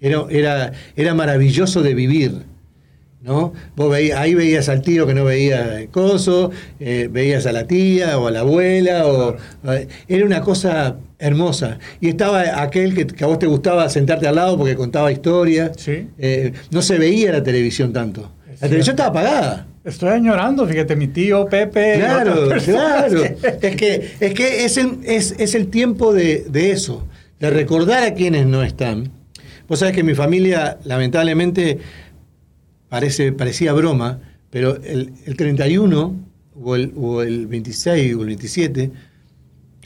Era, 0.00 0.24
era, 0.30 0.72
era 0.96 1.14
maravilloso 1.14 1.82
de 1.82 1.94
vivir. 1.94 2.32
¿no? 3.20 3.52
Vos 3.74 3.90
veías, 3.90 4.18
ahí 4.18 4.34
veías 4.34 4.68
al 4.68 4.80
tío 4.80 5.06
que 5.06 5.12
no 5.12 5.24
veía 5.24 5.80
el 5.80 5.88
coso, 5.88 6.50
eh, 6.78 7.08
veías 7.10 7.46
a 7.46 7.52
la 7.52 7.66
tía 7.66 8.16
o 8.18 8.28
a 8.28 8.30
la 8.30 8.40
abuela, 8.40 9.06
o, 9.06 9.36
eh, 9.72 9.88
era 10.06 10.24
una 10.24 10.40
cosa 10.40 10.96
hermosa. 11.18 11.78
Y 12.00 12.08
estaba 12.10 12.62
aquel 12.62 12.94
que, 12.94 13.06
que 13.08 13.24
a 13.24 13.26
vos 13.26 13.38
te 13.40 13.46
gustaba 13.46 13.88
sentarte 13.88 14.28
al 14.28 14.36
lado 14.36 14.56
porque 14.56 14.76
contaba 14.76 15.10
historias. 15.10 15.72
Sí. 15.76 16.06
Eh, 16.16 16.52
no 16.70 16.80
se 16.80 16.96
veía 16.96 17.32
la 17.32 17.42
televisión 17.42 17.92
tanto. 17.92 18.30
Es 18.54 18.60
La 18.62 18.68
televisión 18.68 18.94
estaba 18.94 19.10
apagada. 19.10 19.66
Estoy 19.84 20.10
añorando, 20.10 20.66
fíjate, 20.66 20.94
mi 20.94 21.08
tío 21.08 21.46
Pepe. 21.46 21.94
Claro, 21.96 22.48
claro. 22.64 23.22
que- 23.22 23.36
Es 23.68 23.76
que 23.76 24.10
es, 24.20 24.34
que 24.34 24.64
es, 24.64 24.76
el, 24.76 24.98
es, 25.04 25.34
es 25.38 25.54
el 25.56 25.68
tiempo 25.68 26.12
de, 26.14 26.44
de 26.48 26.70
eso, 26.70 27.04
de 27.40 27.50
recordar 27.50 28.04
a 28.04 28.14
quienes 28.14 28.46
no 28.46 28.62
están. 28.62 29.10
Vos 29.68 29.78
sabés 29.80 29.94
que 29.94 30.02
mi 30.02 30.14
familia, 30.14 30.78
lamentablemente, 30.84 31.78
parece, 32.88 33.32
parecía 33.32 33.72
broma, 33.74 34.18
pero 34.50 34.76
el, 34.82 35.12
el 35.26 35.36
31 35.36 36.16
o 36.60 36.74
el, 36.76 36.92
o 36.96 37.22
el 37.22 37.46
26 37.46 38.14
o 38.14 38.20
el 38.22 38.26
27 38.26 38.90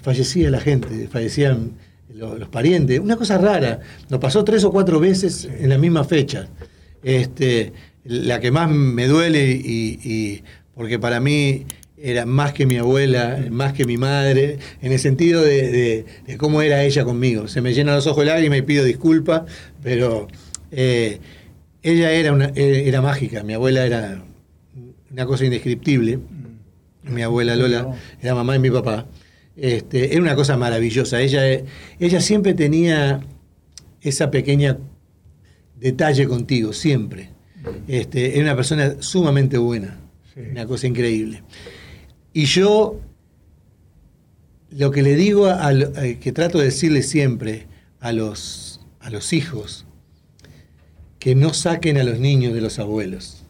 fallecía 0.03 0.51
la 0.51 0.61
gente, 0.61 1.09
fallecían 1.09 1.73
los, 2.15 2.49
parientes. 2.49 3.01
Una 3.01 3.17
cosa 3.17 3.39
rara, 3.39 3.81
nos 4.09 4.21
pasó 4.21 4.45
tres 4.45 4.63
o 4.65 4.71
cuatro 4.71 5.01
veces 5.01 5.49
en 5.59 5.69
la 5.69 5.79
misma 5.79 6.05
fecha. 6.05 6.49
Este, 7.03 7.73
la 8.05 8.39
que 8.41 8.51
más 8.51 8.71
me 8.71 9.07
duele 9.09 9.51
y- 9.53 10.43
porque 10.75 10.99
para 10.99 11.21
mí 11.21 11.67
era 12.03 12.27
más 12.27 12.53
que 12.53 12.67
mi 12.67 12.77
abuela, 12.79 13.47
más 13.51 13.73
que 13.73 13.85
mi 13.85 13.97
madre, 13.97 14.59
en 14.81 14.93
el 14.93 14.99
sentido 14.99 15.41
de, 15.43 15.71
de- 15.71 16.05
de 16.27 16.37
cómo 16.37 16.61
era 16.63 16.83
ella 16.85 17.05
conmigo. 17.05 17.47
Se 17.49 17.61
me 17.61 17.73
llenan 17.75 17.95
los 17.95 18.07
ojos 18.07 18.25
de 18.25 18.31
lágrimas 18.33 18.59
y 18.59 18.63
pido 18.63 18.85
disculpas, 18.85 19.43
pero 19.83 20.27
eh, 20.73 21.19
ella 21.83 22.11
era, 22.13 22.33
una, 22.33 22.47
eh, 22.55 22.85
era 22.87 23.01
mágica, 23.03 23.43
mi 23.43 23.55
abuela 23.55 23.87
era 23.87 24.25
una 25.11 25.27
cosa 25.27 25.45
indescriptible. 25.45 26.19
Mi 27.05 27.23
abuela 27.23 27.57
Lola 27.57 27.95
era 28.21 28.35
mamá 28.35 28.53
de 28.55 28.59
mi 28.61 28.71
papá. 28.71 29.07
Este, 29.57 30.13
era 30.13 30.23
una 30.23 30.35
cosa 30.35 30.57
maravillosa. 30.57 31.21
Ella, 31.21 31.43
ella 31.99 32.21
siempre 32.21 32.55
tenía 32.55 33.21
esa 34.01 34.31
pequeña 34.31 34.79
detalle 35.79 36.27
contigo, 36.27 36.73
siempre. 36.73 37.31
Este, 37.89 38.35
era 38.35 38.43
una 38.45 38.57
persona 38.57 38.97
sumamente 39.01 39.59
buena, 39.59 39.99
Sí. 40.35 40.41
una 40.51 40.67
cosa 40.67 40.87
increíble. 40.87 41.43
Y 42.33 42.45
yo 42.47 43.01
lo 44.71 44.91
que 44.91 45.03
le 45.03 45.15
digo, 45.17 45.47
a 45.47 45.73
eh, 45.73 46.19
que 46.19 46.33
trato 46.33 46.59
de 46.59 46.65
decirle 46.67 47.03
siempre 47.03 47.67
a 48.01 48.13
los, 48.13 48.81
a 49.01 49.11
los 49.11 49.33
hijos, 49.33 49.85
que 51.19 51.35
no 51.35 51.53
saquen 51.53 51.99
a 51.99 52.05
los 52.05 52.19
niños 52.19 52.55
de 52.55 52.61
los 52.61 52.79
abuelos. 52.79 53.45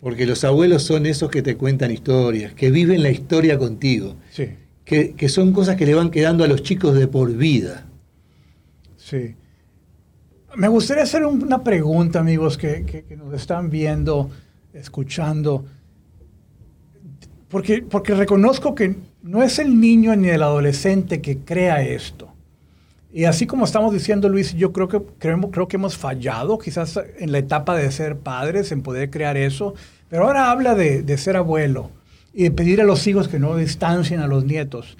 Porque 0.00 0.26
los 0.26 0.44
abuelos 0.44 0.84
son 0.84 1.06
esos 1.06 1.28
que 1.30 1.42
te 1.42 1.56
cuentan 1.56 1.90
historias, 1.90 2.54
que 2.54 2.70
viven 2.70 3.02
la 3.02 3.10
historia 3.10 3.58
contigo, 3.58 4.14
Sí, 4.30 4.50
que, 4.84 5.14
que 5.14 5.28
son 5.28 5.52
cosas 5.52 5.74
que 5.76 5.86
le 5.86 5.94
van 5.94 6.10
quedando 6.10 6.44
a 6.44 6.48
los 6.48 6.62
chicos 6.62 6.94
de 6.94 7.08
por 7.08 7.32
vida. 7.34 7.86
sí. 8.96 9.34
Me 10.56 10.66
gustaría 10.68 11.02
hacer 11.02 11.24
un- 11.26 11.42
una 11.42 11.62
pregunta, 11.62 12.20
amigos, 12.20 12.56
que, 12.56 12.84
que- 12.86 13.04
que 13.04 13.16
nos 13.16 13.34
están 13.34 13.68
viendo, 13.70 14.30
escuchando. 14.72 15.66
Porque, 17.48 17.84
reconozco 18.14 18.74
que 18.74 18.96
no 19.22 19.42
es 19.42 19.58
el 19.58 19.80
niño 19.80 20.14
ni 20.16 20.28
el 20.28 20.42
adolescente 20.42 21.22
que 21.22 21.38
crea 21.38 21.82
esto. 21.82 22.28
Y 23.10 23.24
así 23.24 23.46
como 23.46 23.64
estamos 23.64 23.92
diciendo, 23.92 24.28
Luis, 24.28 24.54
yo 24.54 24.72
creo 24.72 24.88
que, 24.88 25.00
creo, 25.18 25.40
creo 25.50 25.66
que 25.66 25.76
hemos 25.76 25.96
fallado 25.96 26.58
quizás 26.58 27.00
en 27.18 27.32
la 27.32 27.38
etapa 27.38 27.74
de 27.74 27.90
ser 27.90 28.18
padres, 28.18 28.70
en 28.70 28.82
poder 28.82 29.08
crear 29.08 29.38
eso. 29.38 29.74
Pero 30.10 30.24
ahora 30.24 30.50
habla 30.50 30.74
de, 30.74 31.02
de 31.02 31.18
ser 31.18 31.36
abuelo 31.36 31.90
y 32.34 32.44
de 32.44 32.50
pedir 32.50 32.82
a 32.82 32.84
los 32.84 33.06
hijos 33.06 33.28
que 33.28 33.38
no 33.38 33.56
distancien 33.56 34.20
a 34.20 34.26
los 34.26 34.44
nietos. 34.44 34.98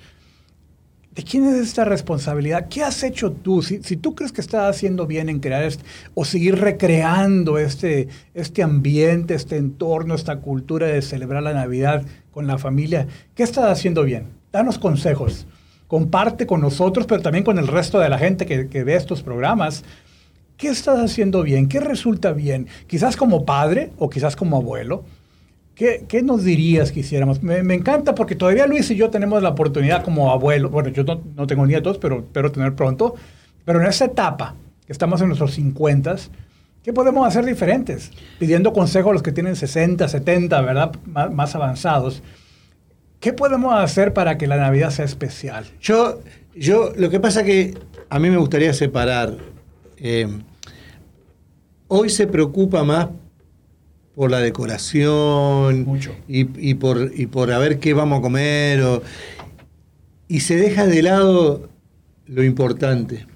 ¿De 1.18 1.24
quién 1.24 1.46
es 1.46 1.56
esta 1.56 1.84
responsabilidad? 1.84 2.68
¿Qué 2.68 2.84
has 2.84 3.02
hecho 3.02 3.32
tú? 3.32 3.60
Si, 3.60 3.80
tú 3.96 4.14
crees 4.14 4.30
que 4.30 4.40
estás 4.40 4.70
haciendo 4.70 5.04
bien 5.04 5.28
en 5.28 5.40
crear 5.40 5.64
este, 5.64 5.82
o 6.14 6.24
seguir 6.24 6.60
recreando 6.60 7.58
este, 7.58 8.06
este 8.34 8.62
ambiente, 8.62 9.34
este 9.34 9.56
entorno, 9.56 10.14
esta 10.14 10.36
cultura 10.36 10.86
de 10.86 11.02
celebrar 11.02 11.42
la 11.42 11.52
Navidad 11.52 12.04
con 12.30 12.46
la 12.46 12.56
familia, 12.56 13.08
¿qué 13.34 13.42
estás 13.42 13.64
haciendo 13.64 14.04
bien? 14.04 14.28
Danos 14.52 14.78
consejos. 14.78 15.48
Comparte 15.88 16.46
con 16.46 16.60
nosotros, 16.60 17.04
pero 17.08 17.20
también 17.20 17.42
con 17.42 17.58
el 17.58 17.66
resto 17.66 17.98
de 17.98 18.10
la 18.10 18.18
gente 18.18 18.46
que, 18.46 18.68
que 18.68 18.84
ve 18.84 18.94
estos 18.94 19.24
programas. 19.24 19.82
¿Qué 20.56 20.68
estás 20.68 21.00
haciendo 21.00 21.42
bien? 21.42 21.68
¿Qué 21.68 21.80
resulta 21.80 22.30
bien? 22.30 22.68
Quizás 22.86 23.16
como 23.16 23.44
padre 23.44 23.90
o 23.98 24.08
quizás 24.08 24.36
como 24.36 24.58
abuelo. 24.58 25.02
¿Qué, 25.78 26.06
qué 26.08 26.22
nos 26.22 26.42
dirías 26.42 26.90
que 26.90 27.00
hiciéramos? 27.00 27.40
Me, 27.40 27.62
me 27.62 27.74
encanta 27.74 28.12
porque 28.12 28.34
todavía 28.34 28.66
Luis 28.66 28.90
y 28.90 28.96
yo 28.96 29.10
tenemos 29.10 29.40
la 29.44 29.50
oportunidad 29.50 30.02
como 30.02 30.32
abuelo, 30.32 30.70
bueno, 30.70 30.88
yo 30.88 31.04
no, 31.04 31.22
no 31.36 31.46
tengo 31.46 31.64
nietos, 31.66 31.98
pero 31.98 32.18
espero 32.18 32.50
tener 32.50 32.74
pronto, 32.74 33.14
pero 33.64 33.80
en 33.80 33.86
esa 33.86 34.06
etapa, 34.06 34.56
que 34.84 34.92
estamos 34.92 35.20
en 35.20 35.28
nuestros 35.28 35.54
50, 35.54 36.16
¿qué 36.82 36.92
podemos 36.92 37.24
hacer 37.28 37.44
diferentes? 37.44 38.10
Pidiendo 38.40 38.72
consejo 38.72 39.10
a 39.10 39.12
los 39.12 39.22
que 39.22 39.30
tienen 39.30 39.54
60, 39.54 40.08
70, 40.08 40.60
¿verdad? 40.62 40.92
Más, 41.06 41.32
más 41.32 41.54
avanzados. 41.54 42.24
¿Qué 43.20 43.32
podemos 43.32 43.72
hacer 43.72 44.12
para 44.12 44.36
que 44.36 44.48
la 44.48 44.56
Navidad 44.56 44.90
sea 44.90 45.04
especial? 45.04 45.64
Yo, 45.80 46.18
yo, 46.56 46.92
lo 46.96 47.08
que 47.08 47.20
pasa 47.20 47.44
que 47.44 47.78
a 48.10 48.18
mí 48.18 48.30
me 48.30 48.36
gustaría 48.38 48.72
separar. 48.72 49.36
eh, 49.98 50.26
hoy 51.86 52.10
se 52.10 52.26
preocupa 52.26 52.82
más 52.82 53.08
por 54.18 54.32
la 54.32 54.40
decoración 54.40 55.84
Mucho. 55.84 56.12
Y, 56.26 56.70
y 56.70 56.74
por, 56.74 57.12
y 57.14 57.26
por 57.26 57.52
a 57.52 57.58
ver 57.58 57.78
qué 57.78 57.94
vamos 57.94 58.18
a 58.18 58.22
comer. 58.22 58.82
o- 58.82 59.00
y 60.26 60.40
se 60.40 60.56
deja 60.56 60.86
de 60.88 61.02
lado 61.02 61.68
lo 62.26 62.42
importante. 62.42 63.26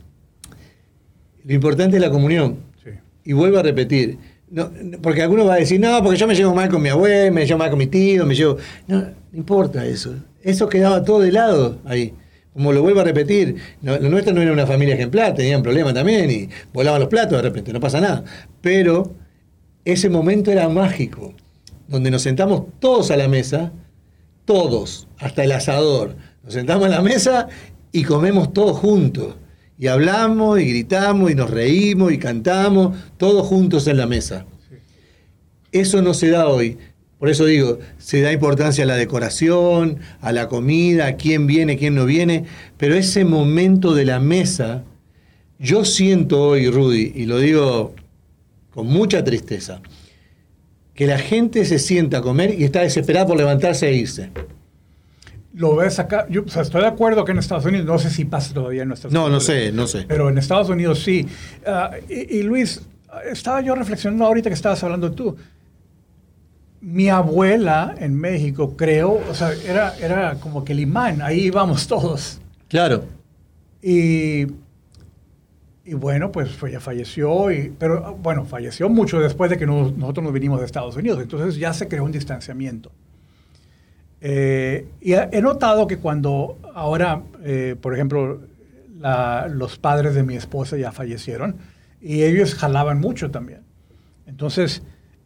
Lo 1.45 1.55
importante 1.55 1.97
es 1.99 2.03
la 2.03 2.11
comunión. 2.11 2.57
Sí. 2.83 2.91
Y 3.25 3.33
vuelvo 3.33 3.59
a 3.59 3.63
repetir, 3.63 4.19
no, 4.51 4.73
porque 5.01 5.23
alguno 5.23 5.45
va 5.45 5.55
a 5.55 5.59
decir, 5.59 5.79
no, 5.81 6.03
porque 6.03 6.19
yo 6.19 6.27
me 6.27 6.35
llevo 6.35 6.53
mal 6.53 6.69
con 6.69 6.83
mi 6.83 6.89
abuela, 6.89 7.31
me 7.31 7.47
llevo 7.47 7.59
mal 7.59 7.71
con 7.71 7.79
mi 7.79 7.87
tío, 7.87 8.27
me 8.27 8.35
llevo... 8.35 8.57
No, 8.89 9.03
no 9.03 9.39
importa 9.39 9.87
eso. 9.87 10.17
Eso 10.43 10.69
quedaba 10.69 11.05
todo 11.05 11.21
de 11.21 11.31
lado 11.31 11.79
ahí. 11.85 12.13
Como 12.53 12.73
lo 12.73 12.83
vuelvo 12.83 13.01
a 13.03 13.05
repetir, 13.05 13.55
lo 13.83 14.01
nuestro 14.01 14.35
no 14.35 14.43
era 14.43 14.53
una 14.53 14.67
familia 14.67 14.97
ejemplar, 14.97 15.33
tenían 15.37 15.63
problemas 15.63 15.95
también 15.95 16.29
y 16.29 16.49
volaban 16.75 16.99
los 17.01 17.09
platos 17.09 17.39
de 17.39 17.43
repente, 17.43 17.73
no 17.73 17.79
pasa 17.79 18.01
nada. 18.01 18.25
Pero 18.61 19.15
ese 19.85 20.09
momento 20.09 20.51
era 20.51 20.69
mágico, 20.69 21.35
donde 21.89 22.11
nos 22.11 22.23
sentamos 22.23 22.65
todos 22.79 23.11
a 23.11 23.17
la 23.17 23.29
mesa, 23.29 23.73
todos, 24.45 25.09
hasta 25.19 25.45
el 25.45 25.53
asador. 25.53 26.17
Nos 26.45 26.55
sentamos 26.55 26.87
a 26.87 26.91
la 26.91 27.03
mesa 27.03 27.49
y 27.91 28.05
comemos 28.05 28.53
todos 28.53 28.79
juntos. 28.79 29.37
Y 29.79 29.89
hablamos 29.89 30.61
y 30.61 30.69
gritamos 30.69 31.31
y 31.31 31.35
nos 31.35 31.51
reímos 31.51 32.13
y 32.13 32.19
cantamos, 32.19 32.97
todos 33.17 33.47
juntos 33.47 33.87
en 33.89 33.97
la 33.97 34.07
mesa. 34.07 34.47
Eso 35.73 36.03
no 36.03 36.15
se 36.15 36.31
da 36.31 36.47
hoy. 36.49 36.79
Por 37.19 37.29
eso 37.29 37.45
digo, 37.45 37.79
se 37.99 38.21
da 38.21 38.33
importancia 38.33 38.85
a 38.85 38.87
la 38.87 38.97
decoración, 38.97 39.99
a 40.21 40.33
la 40.33 40.49
comida, 40.49 41.07
a 41.07 41.17
quién 41.17 41.47
viene, 41.47 41.79
quién 41.79 41.95
no 41.95 42.05
viene, 42.05 42.45
pero 42.79 42.97
ese 42.97 43.25
momento 43.25 43.95
de 43.95 44.05
la 44.05 44.19
mesa, 44.19 44.85
yo 45.59 45.85
siento 45.85 46.43
hoy, 46.43 46.69
Rudy, 46.69 47.13
y 47.15 47.27
lo 47.27 47.39
digo 47.39 47.95
con 48.73 48.87
mucha 48.87 49.23
tristeza, 49.23 49.81
que 50.95 51.07
la 51.07 51.19
gente 51.19 51.65
se 51.65 51.79
sienta 51.79 52.19
a 52.19 52.23
comer 52.23 52.59
y 52.59 52.65
está 52.65 52.81
desesperada 52.81 53.27
por 53.27 53.37
levantarse 53.37 53.89
e 53.89 53.95
irse. 53.95 54.31
Lo 55.55 55.77
ves 55.77 55.99
acá, 55.99 56.27
yo 56.31 56.45
o 56.47 56.49
sea, 56.49 56.63
estoy 56.63 56.81
de 56.81 56.87
acuerdo 56.87 57.25
que 57.25 57.33
en 57.33 57.39
Estados 57.39 57.67
Unidos, 57.67 57.87
no 57.87 57.99
sé 57.99 58.09
si 58.09 58.25
pasa 58.25 58.55
todavía 58.55 58.83
en 58.83 58.89
nuestras 58.89 59.13
No, 59.13 59.29
no 59.29 59.39
sé, 59.39 59.71
no 59.71 59.87
sé. 59.87 60.07
Pero 60.09 60.31
en 60.31 60.39
Estados 60.39 60.71
Unidos 60.71 61.03
sí. 61.03 61.27
Ah, 61.67 61.91
y, 62.09 62.39
y 62.39 62.43
Luis, 62.43 62.81
estaba 63.31 63.61
yo 63.61 63.75
reflexionando 63.75 64.25
ahorita 64.25 64.49
que 64.49 64.55
estabas 64.55 64.83
hablando 64.83 65.13
tú. 65.13 65.37
Mi 66.81 67.09
abuela 67.09 67.95
en 67.99 68.15
México, 68.15 68.77
creo, 68.77 69.21
o 69.31 69.35
sea, 69.35 69.53
era, 69.53 69.95
era 70.01 70.35
como 70.37 70.65
que 70.65 70.73
el 70.73 70.81
imán, 70.81 71.23
ahí 71.23 71.43
íbamos 71.43 71.87
todos. 71.87 72.41
Claro. 72.69 73.05
Y, 73.83 74.47
y 75.85 75.95
bueno, 75.95 76.31
pues 76.31 76.57
ya 76.71 76.81
falleció, 76.81 77.51
y, 77.51 77.73
pero 77.79 78.07
ah, 78.07 78.11
bueno, 78.17 78.45
falleció 78.45 78.89
mucho 78.89 79.19
después 79.21 79.51
de 79.51 79.59
que 79.59 79.67
nos- 79.67 79.97
nosotros 79.97 80.25
nos 80.25 80.33
vinimos 80.33 80.61
de 80.61 80.67
Estados 80.67 80.97
Unidos, 80.97 81.21
entonces 81.21 81.57
ya 81.57 81.73
se 81.73 81.89
creó 81.89 82.05
un 82.05 82.13
distanciamiento. 82.13 82.93
Eh, 84.21 84.87
y 85.01 85.15
he 85.15 85.43
notado 85.43 85.87
que 85.89 85.99
cuando 85.99 86.59
ahora, 86.75 87.23
eh, 87.43 87.75
por 87.81 87.95
ejemplo, 87.95 88.41
la- 89.01 89.49
los 89.49 89.79
padres 89.79 90.15
de 90.15 90.23
mi 90.23 90.37
esposa 90.37 90.77
ya 90.77 90.93
fallecieron 90.93 91.57
y 92.01 92.23
ellos 92.23 92.55
jalaban 92.55 93.01
mucho 93.01 93.33
también. 93.33 93.63
Entonces, 94.27 94.83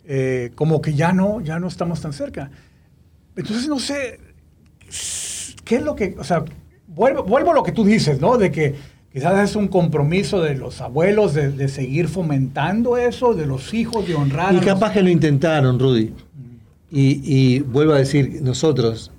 eh, 0.06 0.52
como 0.54 0.80
que 0.80 0.94
ya 0.94 1.12
no, 1.12 1.42
ya 1.42 1.58
no 1.58 1.68
estamos 1.68 2.00
tan 2.00 2.14
cerca. 2.14 2.50
Entonces, 3.36 3.68
no 3.68 3.78
sé, 3.78 4.18
¿qué 5.64 5.76
es 5.76 5.82
lo 5.82 5.94
que, 5.94 6.16
o 6.18 6.24
sea, 6.24 6.42
vuelvo, 6.86 7.22
vuelvo 7.24 7.50
a 7.50 7.54
lo 7.54 7.62
que 7.62 7.72
tú 7.72 7.84
dices, 7.84 8.18
¿no? 8.18 8.38
De 8.38 8.50
que, 8.50 8.74
quizás 9.16 9.50
es 9.50 9.56
un 9.56 9.68
compromiso 9.68 10.42
de 10.42 10.54
los 10.56 10.82
abuelos 10.82 11.32
de, 11.32 11.50
de 11.50 11.68
seguir 11.68 12.06
fomentando 12.08 12.98
eso, 12.98 13.32
de 13.32 13.46
los 13.46 13.72
hijos, 13.72 14.06
de 14.06 14.14
honrar. 14.14 14.52
Y 14.52 14.56
los- 14.56 14.64
capaz 14.66 14.92
que 14.92 15.02
lo 15.02 15.08
intentaron, 15.08 15.78
Rudy. 15.78 16.12
Y, 16.90 17.20
y 17.24 17.60
vuelvo 17.60 17.94
a 17.94 17.98
decir, 17.98 18.40
nosotros, 18.42 19.10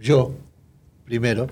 yo 0.00 0.32
primero, 1.04 1.46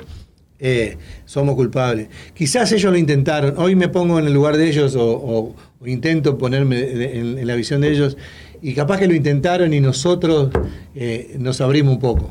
eh, 0.58 0.96
somos 1.24 1.54
culpables. 1.54 2.08
Quizás 2.34 2.72
ellos 2.72 2.90
lo 2.92 2.98
intentaron. 2.98 3.54
Hoy 3.56 3.76
me 3.76 3.88
pongo 3.88 4.18
en 4.18 4.26
el 4.26 4.32
lugar 4.34 4.56
de 4.56 4.68
ellos 4.68 4.96
o, 4.96 5.10
o- 5.12 5.54
o 5.80 5.86
intento 5.86 6.36
ponerme 6.38 6.80
en, 6.80 7.38
en 7.38 7.46
la 7.46 7.54
visión 7.54 7.80
de 7.80 7.92
ellos. 7.92 8.16
Y 8.60 8.74
capaz 8.74 8.98
que 8.98 9.06
lo 9.08 9.14
intentaron 9.14 9.72
y 9.72 9.80
nosotros 9.80 10.50
eh, 10.96 11.36
nos 11.38 11.60
abrimos 11.60 11.94
un 11.94 12.00
poco. 12.00 12.30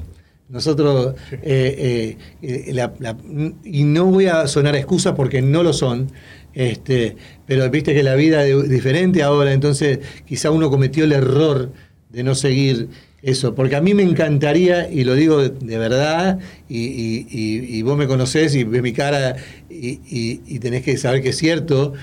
Nosotros, 0.52 1.16
eh, 1.32 1.38
eh, 1.42 2.18
eh, 2.42 2.74
la- 2.74 2.94
la- 3.00 3.18
y 3.64 3.84
no 3.86 4.06
voy 4.06 4.26
a 4.26 4.48
sonar 4.48 4.76
excusas 4.76 5.14
porque 5.16 5.42
no 5.42 5.64
lo 5.64 5.72
son, 5.72 6.12
este, 6.54 7.16
pero 7.48 7.70
viste 7.70 7.94
que 7.94 8.04
la 8.04 8.16
vida 8.16 8.46
es 8.46 8.70
diferente 8.70 9.24
ahora, 9.24 9.54
entonces 9.54 10.00
quizá 10.26 10.52
uno 10.52 10.70
cometió 10.70 11.06
el 11.06 11.14
error 11.14 11.72
de 12.10 12.24
no 12.24 12.36
seguir 12.36 12.90
eso, 13.22 13.56
porque 13.56 13.78
a 13.78 13.82
mí 13.82 13.94
me 13.94 14.04
encantaría, 14.04 14.92
y 14.92 15.06
lo 15.06 15.16
digo 15.16 15.42
de, 15.42 15.50
de 15.52 15.78
verdad, 15.78 16.40
y, 16.68 16.80
y- 16.80 17.28
y- 17.30 17.78
y 17.78 17.82
vos 17.84 17.98
me 17.98 18.08
conocés 18.08 18.54
y 18.56 18.66
ves 18.66 18.82
mi 18.82 18.92
cara 18.92 19.38
y 19.70 20.60
tenés 20.60 20.84
que 20.84 20.98
saber 20.98 21.22
que 21.22 21.30
es 21.30 21.38
cierto, 21.38 21.94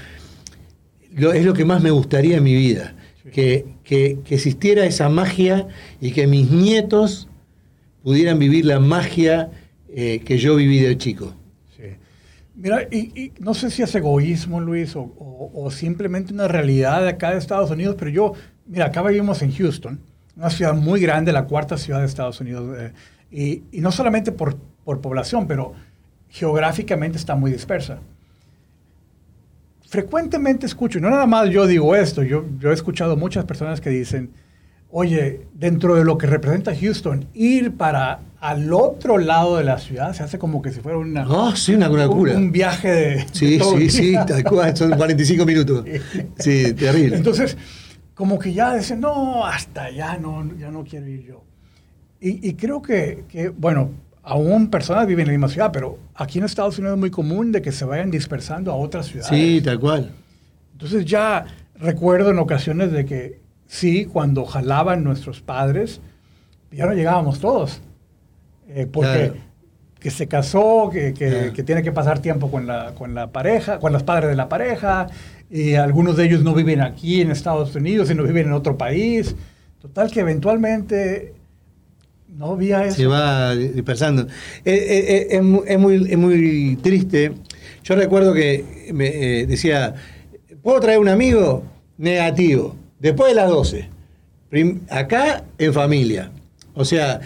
lo- 1.15 1.33
es 1.35 1.45
lo 1.45 1.53
que 1.53 1.65
más 1.67 1.83
me 1.83 1.91
gustaría 1.91 2.39
en 2.39 2.45
mi 2.45 2.55
vida, 2.55 2.95
que, 3.33 3.67
que- 3.85 4.19
que 4.25 4.37
existiera 4.37 4.87
esa 4.87 5.11
magia 5.11 5.67
y 6.01 6.13
que 6.13 6.27
mis 6.27 6.51
nietos 6.51 7.28
pudieran 8.03 8.39
vivir 8.39 8.65
la 8.65 8.81
magia 8.81 9.51
eh, 9.89 10.21
que 10.25 10.39
yo 10.39 10.57
viví 10.57 10.81
de 10.81 10.97
chico. 10.99 11.35
Sí. 11.77 11.85
Mira, 12.55 12.83
y, 12.91 13.33
no 13.41 13.55
sé 13.55 13.71
si 13.71 13.83
es 13.83 13.95
egoísmo, 13.95 14.61
Luis, 14.61 14.95
o 14.97 15.71
simplemente 15.71 16.33
una 16.33 16.49
realidad 16.49 17.03
de 17.03 17.11
acá 17.11 17.31
de 17.31 17.39
Estados 17.39 17.71
Unidos, 17.71 17.97
pero 17.99 18.11
yo, 18.11 18.33
mira, 18.67 18.87
acá 18.87 19.03
vivimos 19.03 19.43
en 19.43 19.53
Houston, 19.53 20.01
una 20.37 20.51
ciudad 20.51 20.75
muy 20.75 21.01
grande, 21.01 21.33
la 21.33 21.45
cuarta 21.47 21.77
ciudad 21.77 22.01
de 22.01 22.07
Estados 22.07 22.41
Unidos, 22.41 22.77
eh, 22.79 22.93
y, 23.31 23.79
y 23.79 23.81
no 23.81 23.93
solamente 23.93 24.33
por, 24.33 24.57
por 24.85 25.01
población, 25.01 25.47
pero 25.47 25.75
geográficamente 26.31 27.19
está 27.19 27.35
muy 27.35 27.51
dispersa. 27.51 27.99
Frecuentemente 29.89 30.67
escucho, 30.67 30.99
y 30.99 31.01
no 31.01 31.11
nada 31.11 31.27
más 31.27 31.49
yo 31.51 31.67
digo 31.67 31.97
esto, 31.97 32.23
yo, 32.23 32.45
yo 32.59 32.71
he 32.71 32.75
escuchado 32.75 33.17
muchas 33.17 33.45
personas 33.47 33.81
que 33.81 33.91
dicen, 33.91 34.31
oye, 34.91 35.47
dentro 35.55 35.95
de 35.97 36.05
lo 36.05 36.19
que 36.19 36.27
representa 36.27 36.75
Houston, 36.75 37.27
ir 37.35 37.73
para 37.77 38.21
al 38.41 38.73
otro 38.73 39.19
lado 39.19 39.57
de 39.57 39.65
la 39.65 39.79
ciudad 39.79 40.13
se 40.13 40.23
hace 40.23 40.39
como 40.39 40.63
que 40.63 40.73
si 40.73 40.81
fuera 40.81 40.99
una, 40.99 41.29
Oh, 41.29 41.55
sí, 41.57 41.75
una 41.75 41.91
un, 41.91 42.29
un 42.29 42.53
viaje 42.53 42.89
de... 42.89 43.17
de 43.17 43.27
Sí, 43.33 43.59
todo 43.59 43.77
sí, 43.79 43.91
sí, 43.91 44.15
tal 44.27 44.45
cual, 44.45 44.77
son 44.77 44.93
45 44.93 45.45
minutos. 45.45 45.85
Sí, 46.39 46.73
terrible. 46.75 47.17
Entonces, 47.17 47.57
como 48.15 48.39
que 48.39 48.53
ya 48.53 48.77
dicen, 48.77 49.01
no, 49.01 49.45
hasta 49.45 49.85
allá 49.85 50.19
no, 50.19 50.49
ya 50.57 50.71
no 50.71 50.85
quiero 50.85 51.09
ir 51.09 51.25
yo. 51.25 51.45
Y, 52.21 52.49
y 52.49 52.55
creo 52.55 52.81
que, 52.81 53.25
que, 53.29 53.49
bueno, 53.49 53.91
aún 54.23 54.71
personas 54.71 55.07
viven 55.07 55.23
en 55.23 55.27
la 55.29 55.33
misma 55.39 55.49
ciudad, 55.49 55.71
pero 55.73 55.99
aquí 56.15 56.39
en 56.39 56.45
Estados 56.45 56.79
Unidos 56.79 56.97
es 56.97 57.01
muy 57.01 57.11
común 57.11 57.51
de 57.51 57.63
que 57.63 57.73
se 57.73 57.85
vayan 57.85 58.11
dispersando 58.11 58.71
a 58.71 58.77
otras 58.77 59.07
ciudades. 59.07 59.29
Sí, 59.29 59.61
tal 59.65 59.81
cual. 59.81 60.13
Entonces 60.73 61.05
ya 61.05 61.45
recuerdo 61.77 62.31
en 62.31 62.39
ocasiones 62.39 62.93
de 62.93 63.05
que 63.05 63.41
sí, 63.69 64.05
cuando 64.07 64.45
jalaban 64.45 65.05
nuestros 65.05 65.41
padres, 65.41 66.01
ya 66.73 66.87
no 66.87 66.95
llegábamos 66.95 67.39
todos. 67.39 67.81
Eh, 68.69 68.87
porque 68.91 69.11
Claro. 69.11 69.35
que 70.01 70.11
se 70.11 70.27
casó, 70.27 70.91
que, 70.93 71.15
que- 71.15 71.29
Claro. 71.31 71.53
que 71.53 71.63
tiene 71.63 71.83
que 71.85 71.93
pasar 71.93 72.19
tiempo 72.21 72.51
con 72.51 72.67
la, 72.67 72.95
con 72.97 73.15
la 73.15 73.31
pareja, 73.31 73.79
con 73.79 73.93
los 73.93 74.03
padres 74.03 74.29
de 74.31 74.37
la 74.37 74.49
pareja, 74.49 75.07
y 75.51 75.75
algunos 75.75 76.17
de 76.17 76.25
ellos 76.27 76.43
no 76.43 76.53
viven 76.55 76.81
aquí 76.83 77.21
en 77.21 77.31
Estados 77.31 77.75
Unidos, 77.77 78.09
sino 78.09 78.23
viven 78.25 78.47
en 78.49 78.53
otro 78.53 78.77
país. 78.77 79.35
Total 79.81 80.11
que 80.11 80.21
eventualmente 80.21 81.33
no 82.29 82.53
había 82.53 82.85
eso. 82.85 82.97
Se 82.97 83.07
va 83.07 83.55
dispersando. 83.55 84.23
Eh, 84.23 84.27
eh, 84.67 85.27
es, 85.31 85.43
mu- 85.43 85.63
es 85.67 85.79
muy, 85.79 85.95
es 86.11 86.19
muy 86.19 86.77
triste. 86.83 87.33
Yo 87.85 87.95
recuerdo 87.97 88.35
que 88.35 88.91
me 88.93 89.07
eh, 89.41 89.47
decía, 89.47 89.95
¿puedo 90.63 90.79
traer 90.81 90.99
un 90.99 91.09
amigo? 91.09 91.63
Negativo. 91.97 92.77
Después 93.01 93.31
de 93.31 93.35
las 93.37 93.49
12. 93.49 93.89
Prim- 94.51 94.81
acá 94.91 95.45
en 95.59 95.73
familia. 95.75 96.31
O 96.75 96.85
sea, 96.85 97.21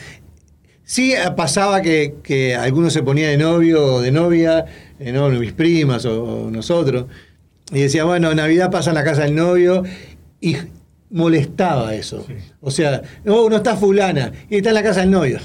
sí 0.85 1.15
pasaba 1.37 1.81
que, 1.83 2.15
que 2.23 2.55
alguno 2.55 2.91
se 2.91 3.03
ponía 3.03 3.29
de 3.29 3.37
novio 3.37 3.85
o 3.97 4.01
de 4.01 4.11
novia, 4.11 4.65
eh, 4.99 5.13
no, 5.13 5.29
mis 5.29 5.53
primas 5.53 6.05
o, 6.05 6.23
o 6.47 6.51
nosotros, 6.51 7.07
y 7.73 7.81
decía, 7.81 8.05
bueno, 8.05 8.35
Navidad 8.35 8.71
pasa 8.71 8.91
en 8.91 8.95
la 8.97 9.05
casa 9.05 9.23
del 9.23 9.35
novio, 9.35 9.83
y 10.41 10.57
molestaba 11.11 11.95
eso. 11.95 12.25
Sí. 12.27 12.35
O 12.61 12.71
sea, 12.71 13.03
no, 13.25 13.49
no 13.49 13.57
está 13.57 13.77
fulana, 13.77 14.33
y 14.51 14.57
está 14.57 14.71
en 14.71 14.75
la 14.75 14.83
casa 14.83 15.01
del 15.01 15.11
novio. 15.11 15.39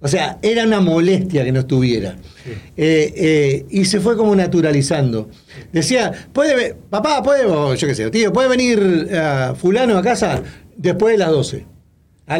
O 0.00 0.06
sea, 0.08 0.38
era 0.42 0.64
una 0.64 0.80
molestia 0.80 1.44
que 1.44 1.50
no 1.52 1.60
estuviera. 1.60 2.16
Sí. 2.44 2.50
Eh, 2.76 3.12
eh, 3.16 3.66
y 3.70 3.84
se 3.84 3.98
fue 4.00 4.16
como 4.16 4.34
naturalizando. 4.36 5.28
Decía, 5.72 6.12
puede, 6.32 6.74
papá, 6.88 7.22
puede, 7.22 7.44
yo 7.76 7.88
qué 7.88 7.94
sé, 7.94 8.08
tío, 8.10 8.32
puede 8.32 8.48
venir 8.48 9.08
ah, 9.14 9.54
fulano 9.58 9.98
a 9.98 10.02
casa 10.02 10.42
después 10.76 11.12
de 11.14 11.18
las 11.18 11.30
12. 11.30 11.66
A, 12.28 12.34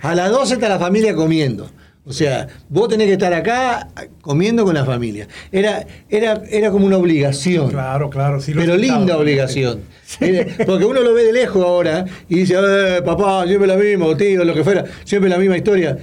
a 0.00 0.14
las 0.14 0.30
12 0.30 0.54
está 0.54 0.68
la 0.68 0.78
familia 0.78 1.14
comiendo. 1.14 1.70
O 2.08 2.12
sea, 2.12 2.46
vos 2.68 2.88
tenés 2.88 3.08
que 3.08 3.14
estar 3.14 3.34
acá 3.34 3.88
comiendo 4.20 4.64
con 4.64 4.74
la 4.74 4.84
familia. 4.84 5.26
Era, 5.50 5.84
era, 6.08 6.40
era 6.48 6.70
como 6.70 6.86
una 6.86 6.98
obligación. 6.98 7.68
Claro, 7.68 8.10
claro. 8.10 8.40
Sí 8.40 8.54
lo 8.54 8.60
Pero 8.60 8.76
linda 8.76 9.16
obligación. 9.18 9.80
Era- 10.20 10.46
Porque 10.64 10.84
uno 10.84 11.00
lo 11.02 11.12
ve 11.14 11.24
de 11.24 11.32
lejos 11.32 11.64
ahora 11.64 12.04
y 12.28 12.36
dice, 12.36 12.54
"Eh, 12.58 13.02
papá, 13.04 13.44
siempre 13.46 13.66
la 13.66 13.74
misma, 13.76 14.06
o 14.06 14.16
tío, 14.16 14.44
lo 14.44 14.54
que 14.54 14.62
fuera, 14.62 14.84
siempre 15.04 15.28
la 15.28 15.36
misma 15.38 15.56
historia. 15.56 15.98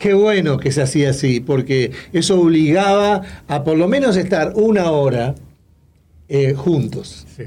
Qué 0.00 0.14
bueno 0.14 0.58
que 0.58 0.72
se 0.72 0.80
hacía 0.82 1.10
así, 1.10 1.40
porque 1.40 1.92
eso 2.12 2.40
obligaba 2.40 3.20
a 3.46 3.62
por 3.64 3.76
lo 3.76 3.86
menos 3.86 4.16
estar 4.16 4.52
una 4.56 4.90
hora 4.90 5.34
eh, 6.28 6.54
juntos. 6.54 7.26
Sí. 7.36 7.42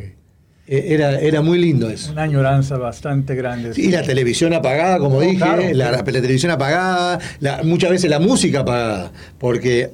Eh, 0.68 0.86
era, 0.94 1.20
era 1.20 1.42
muy 1.42 1.58
lindo 1.58 1.90
eso. 1.90 2.12
Una 2.12 2.24
añoranza 2.24 2.78
bastante 2.78 3.36
grande. 3.36 3.72
Y 3.76 3.90
la 3.90 4.04
televisión 4.04 4.54
apagada, 4.54 5.00
como 5.00 5.16
No, 5.16 5.22
dije, 5.22 5.38
claro. 5.38 5.64
la, 5.74 5.92
la 5.92 6.04
televisión 6.04 6.52
apagada, 6.52 7.20
la- 7.40 7.64
muchas 7.64 7.90
veces 7.90 8.10
la 8.10 8.20
música 8.20 8.60
apagada, 8.60 9.12
porque 9.40 9.90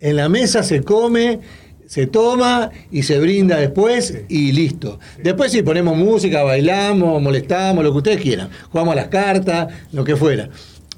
en 0.00 0.16
la 0.16 0.28
mesa 0.28 0.62
se 0.62 0.82
come, 0.82 1.40
se 1.86 2.06
toma 2.06 2.70
y 2.90 3.02
se 3.02 3.18
brinda 3.18 3.56
después 3.58 4.06
Sí. 4.06 4.18
y 4.28 4.52
listo. 4.52 4.98
Después 5.22 5.52
sí 5.52 5.62
ponemos 5.62 5.96
música, 5.96 6.42
bailamos, 6.42 7.20
molestamos, 7.20 7.82
lo 7.84 7.90
que 7.92 7.98
ustedes 7.98 8.20
quieran, 8.20 8.48
jugamos 8.70 8.92
a 8.92 8.96
las 8.96 9.08
cartas, 9.08 9.68
lo 9.92 10.04
que 10.04 10.16
fuera. 10.16 10.48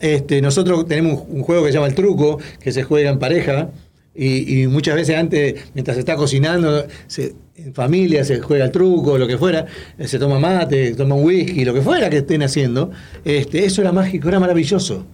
Este, 0.00 0.42
nosotros 0.42 0.86
tenemos 0.86 1.24
un 1.28 1.42
juego 1.42 1.62
que 1.64 1.68
se 1.70 1.74
llama 1.74 1.86
el 1.88 1.94
truco, 1.94 2.38
que 2.60 2.72
se 2.72 2.82
juega 2.82 3.10
en 3.10 3.18
pareja, 3.18 3.70
y, 4.18 4.66
muchas 4.68 4.94
veces 4.94 5.14
antes, 5.16 5.54
mientras 5.74 5.94
se 5.96 6.00
está 6.00 6.16
cocinando, 6.16 6.86
se- 7.06 7.34
en 7.56 7.74
familia 7.74 8.24
se 8.24 8.40
juega 8.40 8.64
el 8.66 8.70
truco, 8.70 9.18
lo 9.18 9.26
que 9.26 9.36
fuera, 9.36 9.66
eh, 9.98 10.08
se 10.08 10.18
toma 10.18 10.38
mate, 10.38 10.94
toma 10.94 11.14
un 11.14 11.24
whisky, 11.24 11.64
lo 11.64 11.74
que 11.74 11.82
fuera 11.82 12.08
que 12.10 12.18
estén 12.18 12.42
haciendo. 12.42 12.90
Este, 13.24 13.64
eso 13.64 13.82
era 13.82 13.92
mágico, 13.92 14.28
era 14.28 14.40
maravilloso. 14.40 15.06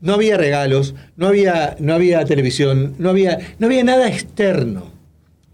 No 0.00 0.14
había 0.14 0.38
regalos, 0.38 0.94
no 1.16 1.26
había, 1.26 1.76
no 1.78 1.92
había 1.94 2.24
televisión, 2.24 2.94
no 2.98 3.10
había, 3.10 3.38
no 3.58 3.66
había 3.66 3.84
nada 3.84 4.08
externo. 4.08 4.90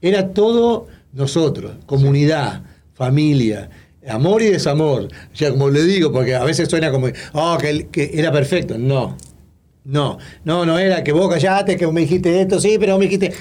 Era 0.01 0.29
todo 0.29 0.87
nosotros, 1.13 1.73
comunidad, 1.87 2.63
familia, 2.95 3.69
amor 4.09 4.43
y 4.43 4.47
desamor. 4.47 5.09
O 5.33 5.37
sea, 5.37 5.51
como 5.51 5.71
le 5.71 5.83
digo, 5.83 6.13
porque 6.13 6.35
a 6.35 6.45
veces 6.45 6.69
suena 6.69 6.91
como, 6.91 7.09
oh, 7.33 7.59
que, 7.59 8.11
era 8.15 8.33
perfecto. 8.33 8.79
No, 8.79 9.17
no, 9.85 10.19
no, 10.45 10.67
no 10.67 10.79
era 10.79 11.05
que 11.05 11.13
vos 11.13 11.33
callaste, 11.33 11.77
que 11.77 11.87
me 11.89 12.03
dijiste 12.03 12.41
esto, 12.41 12.61
sí, 12.61 12.77
pero 12.79 12.93
vos 12.93 13.01
me 13.01 13.07
dijiste, 13.07 13.33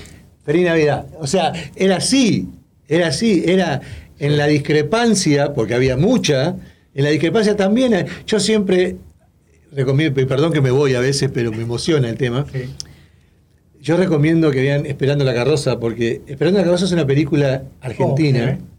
feliz 0.43 0.65
Navidad. 0.65 1.08
O 1.19 1.28
sea, 1.28 1.54
era 1.75 1.97
así, 1.97 2.49
era 2.88 3.08
así, 3.08 3.43
era 3.45 3.82
en 4.19 4.38
la 4.38 4.47
discrepancia, 4.47 5.54
porque 5.54 5.73
había 5.73 5.97
mucha, 5.97 6.56
en 6.93 7.04
la 7.04 7.10
discrepancia 7.10 7.56
también, 7.56 7.93
eh, 7.93 8.06
yo 8.25 8.39
siempre 8.39 8.97
recomiendo, 9.71 10.25
perdón 10.28 10.54
que 10.54 10.62
me 10.62 10.71
voy 10.71 10.95
a 10.95 10.99
veces, 10.99 11.30
pero 11.34 11.51
me 11.51 11.63
emociona 11.63 12.10
el 12.10 12.17
tema. 12.17 12.45
Sí. 12.51 12.69
Yo 13.82 13.97
recomiendo 13.97 14.49
que 14.49 14.62
vean 14.62 14.88
Esperando 14.88 15.23
la 15.25 15.36
carroza, 15.36 15.80
porque 15.80 16.23
Esperando 16.25 16.58
la 16.58 16.65
carroza 16.65 16.86
es 16.86 16.91
una 16.91 17.06
película 17.06 17.65
argentina. 17.82 18.58
Ok. 18.60 18.74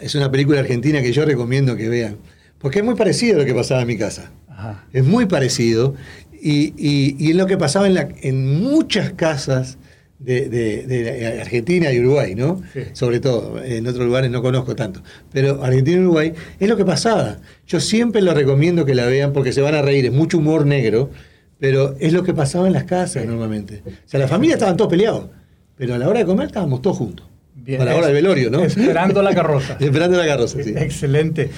Es 0.00 0.14
una 0.14 0.30
película 0.30 0.60
argentina 0.60 1.00
que 1.02 1.12
yo 1.12 1.24
recomiendo 1.24 1.76
que 1.76 1.88
vean. 1.88 2.16
Porque 2.58 2.78
es 2.80 2.84
muy 2.84 2.94
parecido 2.94 3.36
a 3.36 3.38
lo 3.40 3.44
que 3.44 3.54
pasaba 3.54 3.82
en 3.82 3.86
mi 3.88 3.96
casa. 3.98 4.30
Ajá. 4.48 4.84
Es 4.92 5.04
muy 5.04 5.26
parecido. 5.26 5.94
Y, 6.40 6.74
y- 6.76 7.16
y 7.18 7.30
es 7.30 7.36
lo 7.36 7.46
que 7.46 7.56
pasaba 7.56 7.86
en, 7.86 7.94
la- 7.94 8.08
en 8.22 8.60
muchas 8.62 9.12
casas 9.12 9.78
de, 10.18 10.48
de- 10.48 10.86
de 10.86 11.40
Argentina 11.40 11.92
y 11.92 12.00
Uruguay, 12.00 12.34
¿no? 12.34 12.62
Sí. 12.72 12.80
Sobre 12.92 13.20
todo. 13.20 13.62
En 13.62 13.86
otros 13.86 14.06
lugares 14.06 14.30
no 14.30 14.42
conozco 14.42 14.74
tanto. 14.74 15.02
Pero 15.32 15.62
Argentina 15.62 15.98
y 15.98 16.00
Uruguay 16.00 16.32
es 16.58 16.68
lo 16.68 16.76
que 16.76 16.84
pasaba. 16.84 17.38
Yo 17.66 17.80
siempre 17.80 18.22
lo 18.22 18.32
recomiendo 18.34 18.84
que 18.84 18.94
la 18.94 19.06
vean 19.06 19.32
porque 19.32 19.52
se 19.52 19.60
van 19.60 19.74
a 19.74 19.82
reír. 19.82 20.06
Es 20.06 20.12
mucho 20.12 20.38
humor 20.38 20.66
negro. 20.66 21.10
Pero 21.58 21.96
es 22.00 22.12
lo 22.12 22.22
que 22.22 22.34
pasaba 22.34 22.66
en 22.66 22.74
las 22.74 22.84
casas 22.84 23.22
Sí. 23.22 23.28
normalmente. 23.28 23.82
O 23.86 23.90
sea, 24.08 24.20
las 24.20 24.28
familias 24.30 24.56
estaban 24.56 24.76
todos 24.76 24.90
peleados. 24.90 25.30
pero 25.76 25.94
a 25.94 25.98
la 25.98 26.08
hora 26.08 26.20
de 26.20 26.24
comer 26.26 26.46
estábamos 26.46 26.80
todos 26.82 26.96
juntos. 26.96 27.26
Bien. 27.66 27.82
a 27.82 27.84
la 27.84 27.96
hora 27.96 28.06
del 28.06 28.14
velorio, 28.14 28.48
¿no? 28.48 28.62
Esperando 28.62 29.20
la 29.22 29.34
carroza. 29.34 29.76
Esperando 29.80 30.16
la 30.16 30.26
carroza, 30.26 30.62
sí. 30.62 30.72
Excelente. 30.76 31.50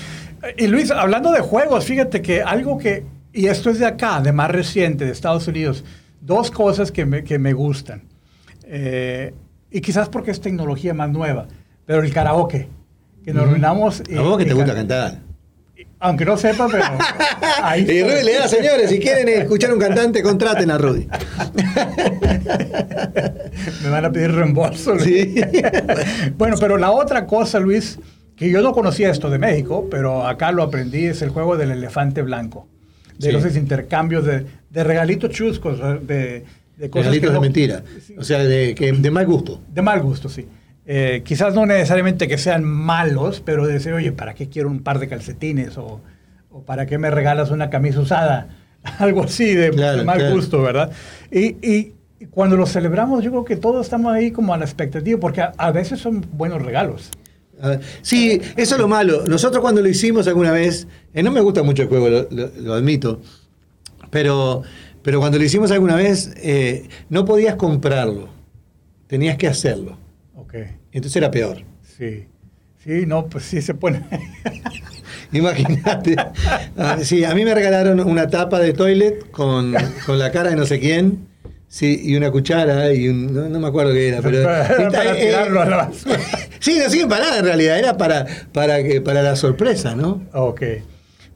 Y 0.56 0.66
Luis, 0.66 0.90
hablando 0.90 1.30
de 1.32 1.40
juegos, 1.40 1.84
fíjate 1.84 2.22
que 2.22 2.42
algo 2.42 2.78
que, 2.78 3.04
y 3.32 3.46
esto 3.46 3.68
es 3.68 3.78
de 3.78 3.86
acá, 3.86 4.20
de 4.20 4.32
más 4.32 4.50
reciente, 4.50 5.04
de 5.04 5.12
Estados 5.12 5.46
Unidos, 5.46 5.84
dos 6.20 6.50
cosas 6.50 6.90
que 6.90 7.04
me, 7.04 7.24
que 7.24 7.38
me 7.38 7.52
gustan. 7.52 8.04
Eh, 8.64 9.34
y 9.70 9.80
quizás 9.82 10.08
porque 10.08 10.30
es 10.30 10.40
tecnología 10.40 10.94
más 10.94 11.10
nueva, 11.10 11.46
pero 11.84 12.02
el 12.02 12.12
karaoke, 12.12 12.68
que 13.24 13.34
nos 13.34 13.48
reunamos. 13.48 14.00
Que 14.00 14.44
te 14.46 14.54
gusta 14.54 14.74
cantar. 14.74 15.27
Aunque 16.00 16.24
no 16.24 16.36
sepa, 16.36 16.68
pero. 16.70 16.84
Ahí 17.62 17.82
y 17.82 18.02
Rudy 18.02 18.24
le 18.24 18.34
da, 18.34 18.46
señores, 18.48 18.88
si 18.90 18.98
quieren 19.00 19.28
escuchar 19.28 19.72
un 19.72 19.80
cantante, 19.80 20.22
contraten 20.22 20.70
a 20.70 20.78
Rudy. 20.78 21.08
Me 23.82 23.88
van 23.90 24.04
a 24.04 24.12
pedir 24.12 24.32
reembolso. 24.32 24.94
Luis. 24.94 25.04
Sí. 25.06 25.34
bueno, 26.36 26.56
pero 26.60 26.76
la 26.76 26.90
otra 26.90 27.26
cosa, 27.26 27.58
Luis, 27.60 27.98
que 28.36 28.50
yo 28.50 28.60
no 28.62 28.72
conocía 28.72 29.10
esto 29.10 29.30
de 29.30 29.38
México, 29.38 29.86
pero 29.90 30.26
acá 30.26 30.52
lo 30.52 30.62
aprendí, 30.62 31.06
es 31.06 31.22
el 31.22 31.30
juego 31.30 31.56
del 31.56 31.70
elefante 31.72 32.22
blanco. 32.22 32.68
De 33.18 33.28
Sí. 33.28 33.32
los 33.32 33.56
intercambios 33.56 34.24
de, 34.24 34.46
de 34.70 34.84
regalitos 34.84 35.30
chuscos, 35.30 35.78
de, 36.06 36.44
de 36.76 36.90
cosas 36.90 37.06
Regalitos 37.06 37.30
que 37.30 37.34
de 37.34 37.40
mentira. 37.40 37.82
O 38.16 38.22
sea, 38.22 38.44
de, 38.44 38.74
que, 38.76 38.92
de 38.92 39.10
mal 39.10 39.26
gusto. 39.26 39.60
De 39.72 39.82
mal 39.82 40.00
gusto, 40.00 40.28
sí. 40.28 40.46
Eh, 40.90 41.20
quizás 41.22 41.54
no 41.54 41.66
necesariamente 41.66 42.26
que 42.28 42.38
sean 42.38 42.64
malos, 42.64 43.42
pero 43.44 43.66
de 43.66 43.74
decir, 43.74 43.92
oye, 43.92 44.10
¿para 44.10 44.32
qué 44.32 44.48
quiero 44.48 44.70
un 44.70 44.80
par 44.82 44.98
de 44.98 45.06
calcetines? 45.06 45.76
O, 45.76 46.00
o 46.50 46.62
¿para 46.62 46.86
qué 46.86 46.96
me 46.96 47.10
regalas 47.10 47.50
una 47.50 47.68
camisa 47.68 48.00
usada? 48.00 48.48
Algo 48.98 49.24
así 49.24 49.54
de, 49.54 49.70
Claro, 49.70 49.98
de 49.98 50.04
mal 50.04 50.18
claro. 50.18 50.34
gusto, 50.34 50.62
¿verdad? 50.62 50.90
Y, 51.30 51.56
y 51.62 51.92
cuando 52.30 52.56
lo 52.56 52.64
celebramos, 52.64 53.22
yo 53.22 53.30
creo 53.30 53.44
que 53.44 53.56
todos 53.56 53.84
estamos 53.84 54.14
ahí 54.14 54.30
como 54.30 54.54
a 54.54 54.56
la 54.56 54.64
expectativa, 54.64 55.20
porque 55.20 55.42
a, 55.42 55.52
a 55.58 55.72
veces 55.72 56.00
son 56.00 56.24
buenos 56.32 56.62
regalos. 56.62 57.10
A 57.60 57.68
ver, 57.68 57.80
Sí, 58.00 58.40
eso 58.56 58.76
es 58.76 58.80
lo 58.80 58.88
malo. 58.88 59.24
Nosotros 59.26 59.60
cuando 59.60 59.82
lo 59.82 59.88
hicimos 59.90 60.26
alguna 60.26 60.52
vez, 60.52 60.86
eh, 61.12 61.22
no 61.22 61.30
me 61.30 61.40
gusta 61.42 61.62
mucho 61.62 61.82
el 61.82 61.88
juego, 61.88 62.08
lo, 62.08 62.28
lo- 62.30 62.50
lo 62.62 62.72
admito, 62.72 63.20
pero, 64.10 64.62
pero 65.02 65.20
cuando 65.20 65.36
lo 65.38 65.44
hicimos 65.44 65.70
alguna 65.70 65.96
vez, 65.96 66.32
eh, 66.38 66.88
no 67.10 67.24
podías 67.26 67.56
comprarlo, 67.56 68.28
tenías 69.06 69.36
que 69.36 69.48
hacerlo. 69.48 69.98
Ok, 70.48 70.54
Entonces 70.92 71.16
era 71.16 71.30
peor. 71.30 71.58
sí. 71.82 72.26
Sí, 72.82 73.04
no, 73.06 73.26
pues 73.26 73.44
sí 73.44 73.60
se 73.60 73.74
pone. 73.74 74.02
Imagínate. 75.32 76.16
Ah, 76.76 76.96
Sí, 77.02 77.24
a 77.24 77.34
mí 77.34 77.44
me 77.44 77.54
regalaron 77.54 78.00
una 78.00 78.28
tapa 78.28 78.60
de 78.60 78.72
toilet 78.72 79.30
con, 79.30 79.74
con 80.06 80.18
la 80.18 80.30
cara 80.30 80.50
de 80.50 80.56
no 80.56 80.64
sé 80.64 80.78
quién. 80.78 81.26
Sí, 81.66 82.00
y 82.02 82.16
una 82.16 82.30
cuchara 82.30 82.94
y 82.94 83.08
un, 83.08 83.34
no, 83.34 83.48
no 83.48 83.60
me 83.60 83.66
acuerdo 83.68 83.92
qué 83.92 84.08
era, 84.08 84.22
pero 84.22 84.40
Era 84.40 84.88
para 84.90 85.18
eh, 85.18 85.26
tirarlo 85.26 85.60
a 85.60 85.66
la 85.66 85.76
basura. 85.76 86.18
Sí, 86.60 86.78
no 86.82 86.88
sirve 86.88 87.08
para 87.08 87.24
nada 87.24 87.38
en 87.40 87.44
realidad, 87.44 87.78
era 87.78 87.96
para 87.96 88.26
para 88.52 88.82
que 88.82 89.00
para 89.02 89.22
la 89.22 89.36
sorpresa, 89.36 89.94
¿no? 89.94 90.22
Ok. 90.32 90.62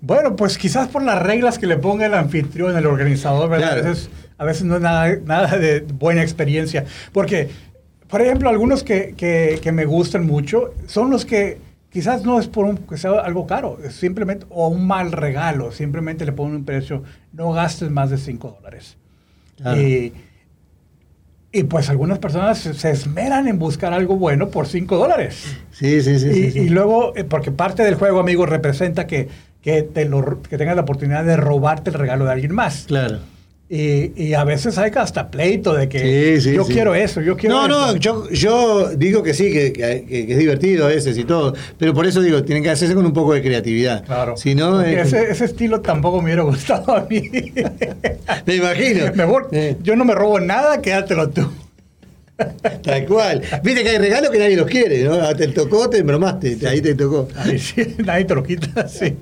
Bueno, 0.00 0.34
pues 0.36 0.56
quizás 0.56 0.88
por 0.88 1.02
las 1.02 1.20
reglas 1.20 1.58
que 1.58 1.66
le 1.66 1.76
ponga 1.76 2.06
el 2.06 2.14
anfitrión, 2.14 2.76
el 2.76 2.86
organizador, 2.86 3.50
¿verdad? 3.50 3.72
Claro. 3.74 3.86
A, 3.86 3.90
veces, 3.90 4.10
a 4.38 4.44
veces 4.44 4.62
no 4.64 4.76
es 4.76 4.80
nada, 4.82 5.16
nada 5.24 5.58
de 5.58 5.80
buena 5.80 6.22
experiencia. 6.22 6.86
Porque, 7.12 7.50
por 8.12 8.20
ejemplo, 8.20 8.50
algunos 8.50 8.84
que, 8.84 9.14
que- 9.16 9.58
que 9.62 9.72
me 9.72 9.86
gustan 9.86 10.26
mucho 10.26 10.74
son 10.86 11.10
los 11.10 11.24
que 11.24 11.58
quizás 11.90 12.24
no 12.24 12.38
es 12.38 12.46
por 12.46 12.66
un, 12.66 12.76
que 12.76 12.98
sea 12.98 13.12
algo 13.12 13.46
caro, 13.46 13.78
es 13.82 13.94
simplemente, 13.94 14.44
o 14.50 14.68
un 14.68 14.86
mal 14.86 15.12
regalo, 15.12 15.72
simplemente 15.72 16.26
le 16.26 16.32
ponen 16.32 16.56
un 16.56 16.64
precio, 16.66 17.02
no 17.32 17.52
gastes 17.52 17.90
más 17.90 18.10
de 18.10 18.18
5 18.18 18.56
dólares. 18.60 18.98
Claro. 19.56 19.80
Y, 19.80 20.12
y 21.52 21.62
pues 21.64 21.88
algunas 21.88 22.18
personas 22.18 22.58
se 22.58 22.90
esmeran 22.90 23.48
en 23.48 23.58
buscar 23.58 23.94
algo 23.94 24.16
bueno 24.16 24.48
por 24.50 24.66
5 24.66 24.96
dólares. 24.98 25.56
Sí, 25.70 26.02
sí, 26.02 26.18
sí. 26.18 26.28
Y, 26.28 26.32
sí, 26.34 26.50
sí. 26.52 26.58
y 26.60 26.68
luego, 26.68 27.16
eh, 27.16 27.24
porque 27.24 27.50
parte 27.50 27.82
del 27.82 27.94
juego, 27.94 28.20
amigo, 28.20 28.44
representa 28.44 29.06
que, 29.06 29.28
que, 29.62 29.82
te 29.82 30.04
lo, 30.04 30.42
que 30.42 30.58
tengas 30.58 30.76
la 30.76 30.82
oportunidad 30.82 31.24
de 31.24 31.36
robarte 31.38 31.88
el 31.90 31.94
regalo 31.94 32.26
de 32.26 32.32
alguien 32.32 32.54
más. 32.54 32.84
Claro. 32.88 33.20
Y, 33.68 34.12
y 34.22 34.34
a 34.34 34.44
veces 34.44 34.76
hay 34.76 34.90
hasta 34.96 35.30
pleito 35.30 35.72
de 35.72 35.88
que 35.88 36.40
Sí, 36.40 36.50
sí, 36.50 36.54
yo 36.56 36.64
sí. 36.64 36.74
quiero 36.74 36.94
eso, 36.94 37.22
yo 37.22 37.38
quiero 37.38 37.54
No, 37.54 37.68
no, 37.68 37.86
eso. 37.90 37.96
yo, 37.96 38.28
yo 38.30 38.88
digo 38.96 39.22
que 39.22 39.32
sí, 39.32 39.50
que, 39.50 39.72
que- 39.72 40.04
que- 40.06 40.26
que 40.26 40.32
es 40.32 40.38
divertido 40.38 40.84
a 40.84 40.88
veces 40.88 41.16
y 41.16 41.24
todo, 41.24 41.54
pero 41.78 41.94
por 41.94 42.06
eso 42.06 42.20
digo, 42.20 42.42
tienen 42.44 42.62
que 42.62 42.68
hacerse 42.68 42.94
con 42.94 43.06
un 43.06 43.14
poco 43.14 43.32
de 43.32 43.40
creatividad. 43.40 44.04
Claro. 44.04 44.36
Si 44.36 44.54
no, 44.54 44.82
eh, 44.82 45.00
ese, 45.00 45.30
ese 45.30 45.46
estilo 45.46 45.80
tampoco 45.80 46.18
me 46.18 46.24
hubiera 46.26 46.42
gustado 46.42 46.94
a 46.94 47.06
mí. 47.08 47.22
me 48.46 48.54
imagino. 48.56 49.06
Mejor, 49.14 49.48
Eh, 49.52 49.76
yo 49.82 49.96
no 49.96 50.04
me 50.04 50.14
robo 50.14 50.38
nada, 50.38 50.82
quédatelo 50.82 51.30
tú. 51.30 51.50
tal 52.82 53.06
cual. 53.06 53.42
Viste 53.62 53.82
que 53.82 53.90
hay 53.90 53.98
regalos 53.98 54.30
que 54.30 54.38
nadie 54.38 54.56
los 54.56 54.66
quiere, 54.66 55.04
¿no? 55.04 55.14
Ah, 55.14 55.34
Te 55.34 55.48
tocó, 55.48 55.88
te 55.90 55.98
embromaste, 55.98 56.58
ahí 56.66 56.80
te 56.80 56.94
tocó. 56.94 57.28
Ahí 57.36 57.58
sí, 57.58 57.94
nadie 58.04 58.24
te 58.24 58.34
lo 58.34 58.42
quita, 58.42 58.88
sí. 58.88 59.14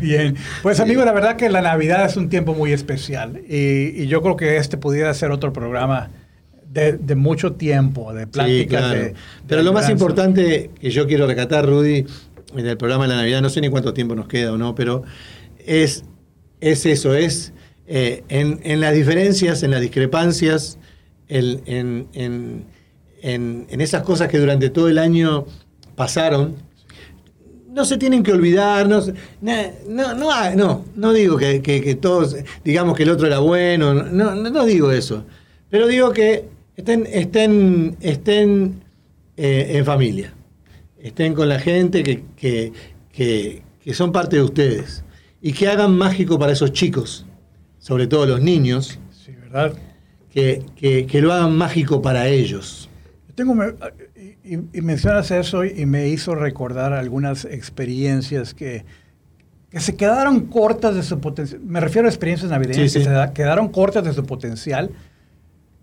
Bien. 0.00 0.36
Pues, 0.62 0.80
amigo, 0.80 1.04
la 1.04 1.12
verdad 1.12 1.36
que 1.36 1.48
la 1.48 1.62
Navidad 1.62 2.06
es 2.06 2.16
un 2.16 2.28
tiempo 2.28 2.54
muy 2.54 2.72
especial. 2.72 3.40
Y, 3.48 4.02
y 4.02 4.06
yo 4.06 4.22
creo 4.22 4.36
que 4.36 4.56
este 4.56 4.76
pudiera 4.76 5.12
ser 5.14 5.30
otro 5.30 5.52
programa 5.52 6.10
de, 6.70 6.94
de 6.94 7.14
mucho 7.14 7.52
tiempo, 7.54 8.12
de 8.12 8.24
Sí, 8.24 8.30
pláticas. 8.32 8.80
claro. 8.80 8.98
de- 8.98 9.04
de 9.10 9.14
Pero 9.46 9.62
lo 9.62 9.72
más 9.72 9.88
importante 9.90 10.70
que 10.80 10.90
yo 10.90 11.06
quiero 11.06 11.26
recatar, 11.26 11.66
Rudy, 11.66 12.04
en 12.56 12.66
el 12.66 12.76
programa 12.76 13.04
de 13.04 13.10
la 13.10 13.16
Navidad, 13.16 13.40
no 13.42 13.48
sé 13.48 13.60
ni 13.60 13.68
cuánto 13.68 13.94
tiempo 13.94 14.14
nos 14.14 14.28
queda 14.28 14.52
o 14.52 14.58
no, 14.58 14.74
pero 14.74 15.02
es, 15.64 16.04
es 16.60 16.86
eso, 16.86 17.14
es 17.14 17.52
eh, 17.86 18.22
en, 18.28 18.60
en 18.64 18.80
las 18.80 18.94
diferencias, 18.94 19.62
en 19.62 19.70
las 19.70 19.80
discrepancias, 19.80 20.78
el- 21.28 21.62
en, 21.66 22.06
en- 22.12 22.64
en- 23.22 23.66
en 23.70 23.80
esas 23.80 24.02
cosas 24.02 24.28
que 24.28 24.38
durante 24.38 24.70
todo 24.70 24.88
el 24.88 24.98
año 24.98 25.46
pasaron, 25.96 26.56
no 27.68 27.84
se 27.84 27.96
tienen 27.98 28.22
que 28.22 28.32
olvidar, 28.32 28.88
no, 28.88 29.00
no, 29.40 30.14
no, 30.14 30.54
no, 30.54 30.84
no 30.94 31.12
digo 31.12 31.36
que, 31.36 31.60
que- 31.60 31.94
todos 31.96 32.36
digamos 32.64 32.96
que 32.96 33.02
el 33.02 33.10
otro 33.10 33.26
era 33.26 33.38
bueno, 33.40 33.94
no, 33.94 34.34
no, 34.34 34.64
digo 34.64 34.92
eso, 34.92 35.24
pero 35.70 35.86
digo 35.88 36.12
que 36.12 36.44
estén, 36.76 37.06
estén, 37.10 37.96
estén 38.00 38.82
eh, 39.36 39.72
en 39.78 39.84
familia, 39.84 40.32
estén 40.98 41.34
con 41.34 41.48
la 41.48 41.58
gente 41.58 42.02
que, 42.04 42.22
que, 42.36 42.72
que- 43.12 43.62
que 43.82 43.92
son 43.94 44.12
parte 44.12 44.36
de 44.36 44.42
ustedes. 44.42 45.02
Y 45.42 45.52
que 45.52 45.68
hagan 45.68 45.94
mágico 45.98 46.38
para 46.38 46.52
esos 46.52 46.72
chicos, 46.72 47.26
sobre 47.78 48.06
todo 48.06 48.24
los 48.24 48.40
niños, 48.40 48.98
Sí, 49.10 49.32
¿verdad? 49.32 49.74
Que, 50.34 50.62
que- 50.74 51.06
que 51.06 51.20
lo 51.22 51.32
hagan 51.32 51.56
mágico 51.56 52.02
para 52.02 52.26
ellos. 52.28 52.88
Tengo, 53.36 53.54
y, 54.44 54.80
mencionas 54.82 55.30
eso 55.30 55.64
y 55.64 55.86
me 55.86 56.08
hizo 56.08 56.34
recordar 56.34 56.92
algunas 56.92 57.44
experiencias 57.44 58.52
que, 58.52 58.84
que 59.70 59.80
se 59.80 59.96
quedaron 59.96 60.46
cortas 60.46 60.94
de 60.96 61.02
su 61.04 61.20
potencial. 61.20 61.60
Me 61.64 61.80
refiero 61.80 62.06
a 62.06 62.10
experiencias 62.10 62.50
navideñas 62.50 62.90
Sí, 62.92 62.98
que 62.98 63.04
sí. 63.04 63.04
se 63.04 63.10
da- 63.10 63.32
quedaron 63.32 63.68
cortas 63.68 64.04
de 64.04 64.12
su 64.12 64.24
potencial 64.24 64.90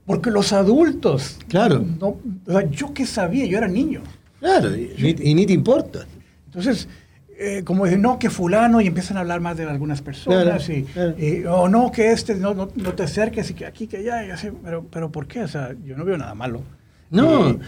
porque 0.05 0.29
los 0.31 0.51
adultos, 0.53 1.37
Claro. 1.47 1.83
no, 1.99 2.17
o 2.45 2.51
sea, 2.51 2.69
yo 2.69 2.93
qué 2.93 3.05
sabía, 3.05 3.45
yo 3.45 3.57
era 3.57 3.67
niño. 3.67 4.01
Claro, 4.39 4.75
y, 4.75 5.15
y 5.21 5.33
ni 5.33 5.45
te 5.45 5.53
importa. 5.53 6.05
Entonces, 6.47 6.87
eh, 7.43 7.63
como 7.63 7.86
dicen, 7.86 8.01
no, 8.01 8.19
que 8.19 8.30
fulano, 8.30 8.80
y 8.82 8.88
empiezan 8.88 9.17
a 9.17 9.21
hablar 9.21 9.39
más 9.41 9.58
de 9.58 9.63
algunas 9.63 10.01
personas, 10.01 10.43
Claro, 10.65 10.80
y, 10.80 10.84
claro. 10.84 11.15
y, 11.17 11.43
o 11.45 11.67
no, 11.67 11.91
que 11.91 12.12
este, 12.12 12.36
no, 12.36 12.54
no, 12.54 12.69
no 12.75 12.93
te 12.93 13.04
acerques, 13.04 13.49
y 13.49 13.54
que 13.56 13.65
aquí, 13.65 13.88
que 13.88 13.97
allá, 13.97 14.25
y 14.25 14.30
así, 14.32 14.49
pero, 14.63 14.86
pero 14.91 15.12
¿por 15.12 15.27
qué? 15.27 15.41
O 15.43 15.47
sea, 15.47 15.75
yo 15.86 15.97
no 15.97 16.06
veo 16.06 16.17
nada 16.17 16.36
malo. 16.36 16.62
No, 17.10 17.49
Y- 17.49 17.60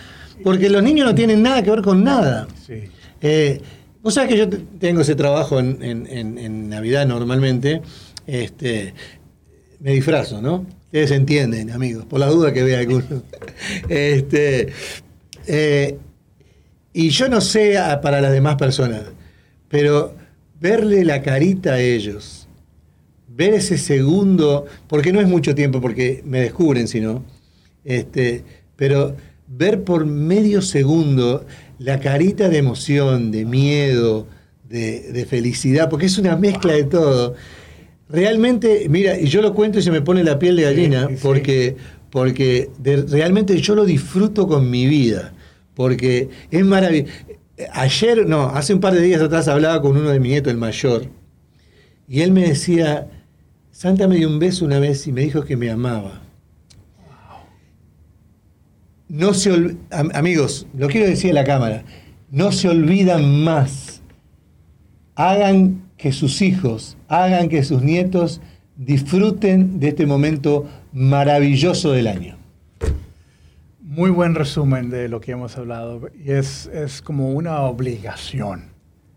porque 0.43 0.69
los 0.69 0.81
niños 0.83 1.05
no 1.07 1.15
tienen 1.15 1.41
nada 1.43 1.61
que 1.63 1.69
ver 1.71 1.81
con 1.81 2.03
nada. 2.03 2.47
sí. 2.65 2.83
Eh, 3.21 3.61
Vos 4.01 4.15
sabés 4.15 4.31
que 4.31 4.37
yo 4.37 4.49
te- 4.49 4.57
tengo 4.79 4.99
ese 4.99 5.15
trabajo 5.15 5.59
en, 5.61 5.81
en- 5.81 6.05
en- 6.07 6.37
en 6.37 6.67
Navidad 6.67 7.05
normalmente. 7.07 7.81
Este, 8.27 8.93
me 9.79 9.91
disfrazo, 9.91 10.41
¿no? 10.41 10.65
Ustedes 10.87 11.11
entienden, 11.11 11.71
amigos, 11.71 12.03
por 12.05 12.19
la 12.19 12.27
duda 12.27 12.51
que 12.51 12.63
vea 12.63 12.79
alguno. 12.79 13.23
este, 13.89 14.73
eh, 15.47 15.97
y 16.91 17.09
yo 17.09 17.29
no 17.29 17.39
sé 17.39 17.77
a- 17.77 18.01
para 18.01 18.19
las 18.19 18.33
demás 18.33 18.55
personas, 18.57 19.03
pero 19.73 20.13
verle 20.61 21.03
la 21.03 21.23
carita 21.23 21.73
a 21.73 21.79
ellos, 21.81 22.47
ver 23.27 23.55
ese 23.55 23.79
segundo, 23.79 24.67
porque 24.87 25.11
no 25.11 25.19
es 25.19 25.27
mucho 25.27 25.55
tiempo, 25.55 25.81
porque 25.81 26.21
me 26.27 26.41
descubren 26.41 26.87
si 26.87 27.01
no, 27.01 27.23
este, 27.83 28.43
pero 28.75 29.15
ver 29.47 29.83
por 29.83 30.05
medio 30.05 30.61
segundo 30.61 31.47
la 31.79 31.99
carita 31.99 32.49
de 32.49 32.59
emoción, 32.59 33.31
de 33.31 33.45
miedo, 33.45 34.27
de, 34.69 35.11
de 35.11 35.25
felicidad, 35.25 35.89
porque 35.89 36.05
es 36.05 36.19
una 36.19 36.35
mezcla 36.35 36.73
de 36.73 36.83
todo. 36.83 37.33
Realmente, 38.09 38.85
mira, 38.89 39.19
y 39.19 39.25
yo 39.25 39.41
lo 39.41 39.55
cuento 39.55 39.79
y 39.79 39.81
se 39.81 39.89
me 39.89 40.01
pone 40.01 40.23
la 40.23 40.37
piel 40.37 40.55
de 40.55 40.63
gallina, 40.63 41.07
Sí, 41.07 41.15
sí. 41.15 41.19
porque, 41.23 41.75
porque 42.11 42.69
de- 42.77 42.97
realmente 43.01 43.57
yo 43.59 43.73
lo 43.73 43.85
disfruto 43.85 44.47
con 44.47 44.69
mi 44.69 44.85
vida, 44.85 45.33
porque 45.73 46.29
es 46.51 46.63
maravilloso. 46.63 47.11
Ayer, 47.73 48.27
no, 48.27 48.49
hace 48.49 48.73
un 48.73 48.79
par 48.79 48.93
de 48.93 49.01
días 49.01 49.21
atrás 49.21 49.47
hablaba 49.47 49.81
con 49.81 49.95
uno 49.95 50.09
de 50.09 50.19
mi 50.19 50.29
nieto, 50.29 50.49
el 50.49 50.57
mayor, 50.57 51.07
y 52.07 52.21
él 52.21 52.31
me 52.31 52.47
decía, 52.47 53.07
Santa 53.71 54.07
me 54.07 54.15
dio 54.15 54.27
un 54.27 54.39
beso 54.39 54.65
una 54.65 54.79
vez 54.79 55.05
y 55.07 55.11
me 55.11 55.21
dijo 55.21 55.43
que 55.43 55.55
me 55.55 55.69
amaba. 55.69 56.23
no 59.13 59.35
se 59.35 59.77
amigos, 59.91 60.65
lo 60.75 60.87
quiero 60.87 61.05
decir 61.05 61.29
a 61.31 61.33
la 61.35 61.43
cámara, 61.43 61.83
no 62.31 62.51
se 62.51 62.67
olvidan 62.67 63.43
más. 63.43 64.01
Hagan 65.13 65.83
que 65.97 66.11
sus 66.11 66.41
hijos, 66.41 66.97
hagan 67.07 67.47
que 67.47 67.63
sus 67.63 67.83
nietos 67.83 68.41
disfruten 68.75 69.79
de 69.79 69.89
este 69.89 70.07
momento 70.07 70.65
maravilloso 70.91 71.91
del 71.91 72.07
año. 72.07 72.42
Muy 73.95 74.09
buen 74.09 74.33
resumen 74.35 74.89
de 74.89 75.07
lo 75.07 75.21
que 75.21 75.33
hemos 75.33 75.55
hablado. 75.57 76.09
Y 76.23 76.31
es, 76.31 76.65
es 76.73 77.01
como 77.01 77.31
una 77.31 77.61
obligación. 77.61 78.65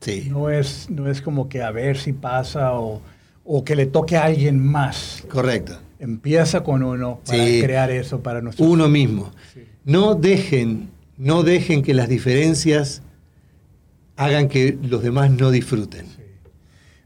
Sí, 0.00 0.28
No 0.30 0.50
es, 0.50 0.88
no 0.90 1.10
es 1.10 1.22
como 1.22 1.48
que 1.48 1.62
a 1.62 1.70
ver 1.70 1.96
si 1.96 2.12
pasa 2.12 2.74
o, 2.74 3.00
o 3.44 3.64
que 3.64 3.74
le 3.74 3.86
toque 3.86 4.16
a 4.16 4.24
alguien 4.24 4.58
más. 4.64 5.24
correcto. 5.28 5.78
Empieza 5.98 6.62
con 6.62 6.82
uno 6.82 7.20
para 7.26 7.38
Sí. 7.44 7.62
crear 7.62 7.90
eso 7.90 8.20
para 8.22 8.42
nosotros. 8.42 8.68
Uno 8.68 8.86
mismo. 8.88 9.32
Sí. 9.54 9.64
No 9.86 10.14
dejen, 10.14 10.90
no 11.16 11.42
dejen 11.42 11.82
que 11.82 11.94
las 11.94 12.08
diferencias 12.10 13.00
hagan 14.16 14.48
que 14.48 14.76
los 14.82 15.02
demás 15.02 15.30
no 15.30 15.50
disfruten. 15.50 16.04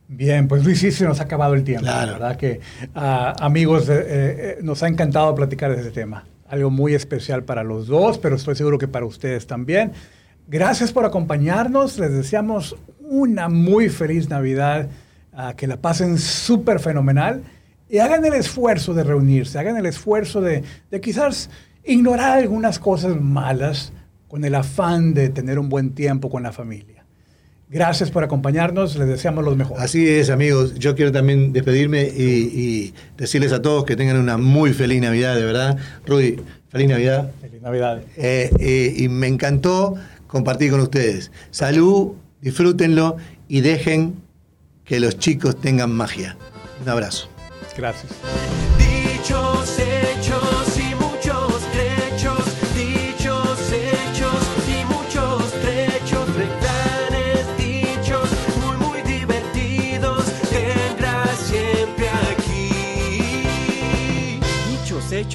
Bien, 0.09 0.49
pues 0.49 0.65
Luis, 0.65 0.81
sí 0.81 0.91
se 0.91 1.05
nos 1.05 1.21
ha 1.21 1.23
acabado 1.23 1.55
el 1.55 1.63
tiempo. 1.63 1.85
Claro. 1.85 2.07
La 2.07 2.19
verdad 2.19 2.37
que, 2.37 2.61
ah, 2.97 3.37
amigos, 3.39 3.89
eh, 3.89 3.95
eh, 4.09 4.59
nos 4.61 4.83
ha 4.83 4.89
encantado 4.89 5.33
platicar 5.37 5.71
de 5.71 5.79
este 5.79 5.93
tema. 5.93 6.25
Algo 6.51 6.69
muy 6.69 6.95
especial 6.95 7.45
para 7.45 7.63
los 7.63 7.87
dos, 7.87 8.19
pero 8.19 8.35
estoy 8.35 8.57
seguro 8.57 8.77
que 8.77 8.89
para 8.89 9.07
ustedes 9.07 9.47
también. 9.47 9.93
Gracias 10.49 10.93
por 10.93 11.05
acompañarnos. 11.05 11.97
Les 11.99 12.13
deseamos 12.13 12.77
una 13.01 13.49
muy 13.49 13.89
feliz 13.89 14.29
Navidad. 14.29 14.89
ah, 15.33 15.55
que 15.57 15.69
la 15.69 15.77
pasen 15.77 16.19
súper 16.19 16.81
fenomenal. 16.81 17.45
Y 17.89 17.99
hagan 17.99 18.25
el 18.25 18.35
esfuerzo 18.35 18.95
de 18.95 19.05
reunirse. 19.05 19.61
Hagan 19.61 19.77
el 19.77 19.87
esfuerzo 19.87 20.41
de, 20.41 20.65
de 20.91 21.01
quizás 21.01 21.51
ignorar 21.85 22.39
algunas 22.39 22.81
cosas 22.81 23.21
malas 23.21 23.93
con 24.27 24.45
el 24.45 24.57
afán 24.57 25.15
de 25.15 25.29
tener 25.29 25.59
un 25.59 25.69
buen 25.69 25.95
tiempo 25.95 26.29
con 26.29 26.43
la 26.43 26.53
familia. 26.53 27.00
Gracias 27.71 28.11
por 28.11 28.25
acompañarnos. 28.25 28.97
Les 28.97 29.07
deseamos 29.07 29.45
los 29.45 29.57
mejores. 29.57 29.81
Así 29.81 30.09
es, 30.09 30.29
amigos. 30.29 30.75
Yo 30.75 30.97
quiero 30.97 31.13
también 31.13 31.53
despedirme 31.53 32.03
y, 32.03 32.51
y 32.53 32.95
decirles 33.17 33.53
a 33.53 33.63
todos 33.63 33.85
que 33.85 33.95
tengan 33.95 34.17
una 34.17 34.37
muy 34.37 34.73
feliz 34.73 35.01
Navidad, 35.01 35.37
de 35.37 35.45
verdad. 35.45 35.79
Rudy, 36.05 36.41
feliz 36.69 36.89
Navidad. 36.89 37.31
Feliz 37.41 37.63
Navidad. 37.63 38.03
Eh, 38.17 38.51
eh, 38.59 38.95
y 38.97 39.09
me 39.09 39.29
encantó 39.29 39.95
compartir 40.27 40.73
con 40.73 40.81
ustedes. 40.81 41.31
Salud, 41.53 42.15
disfrútenlo 42.41 43.19
y 43.47 43.61
dejen 43.61 44.17
que 44.85 44.99
los 44.99 45.17
chicos 45.21 45.61
tengan 45.61 45.93
magia. 45.93 46.37
Un 46.83 46.89
abrazo. 46.89 47.29
Gracias. 47.77 48.13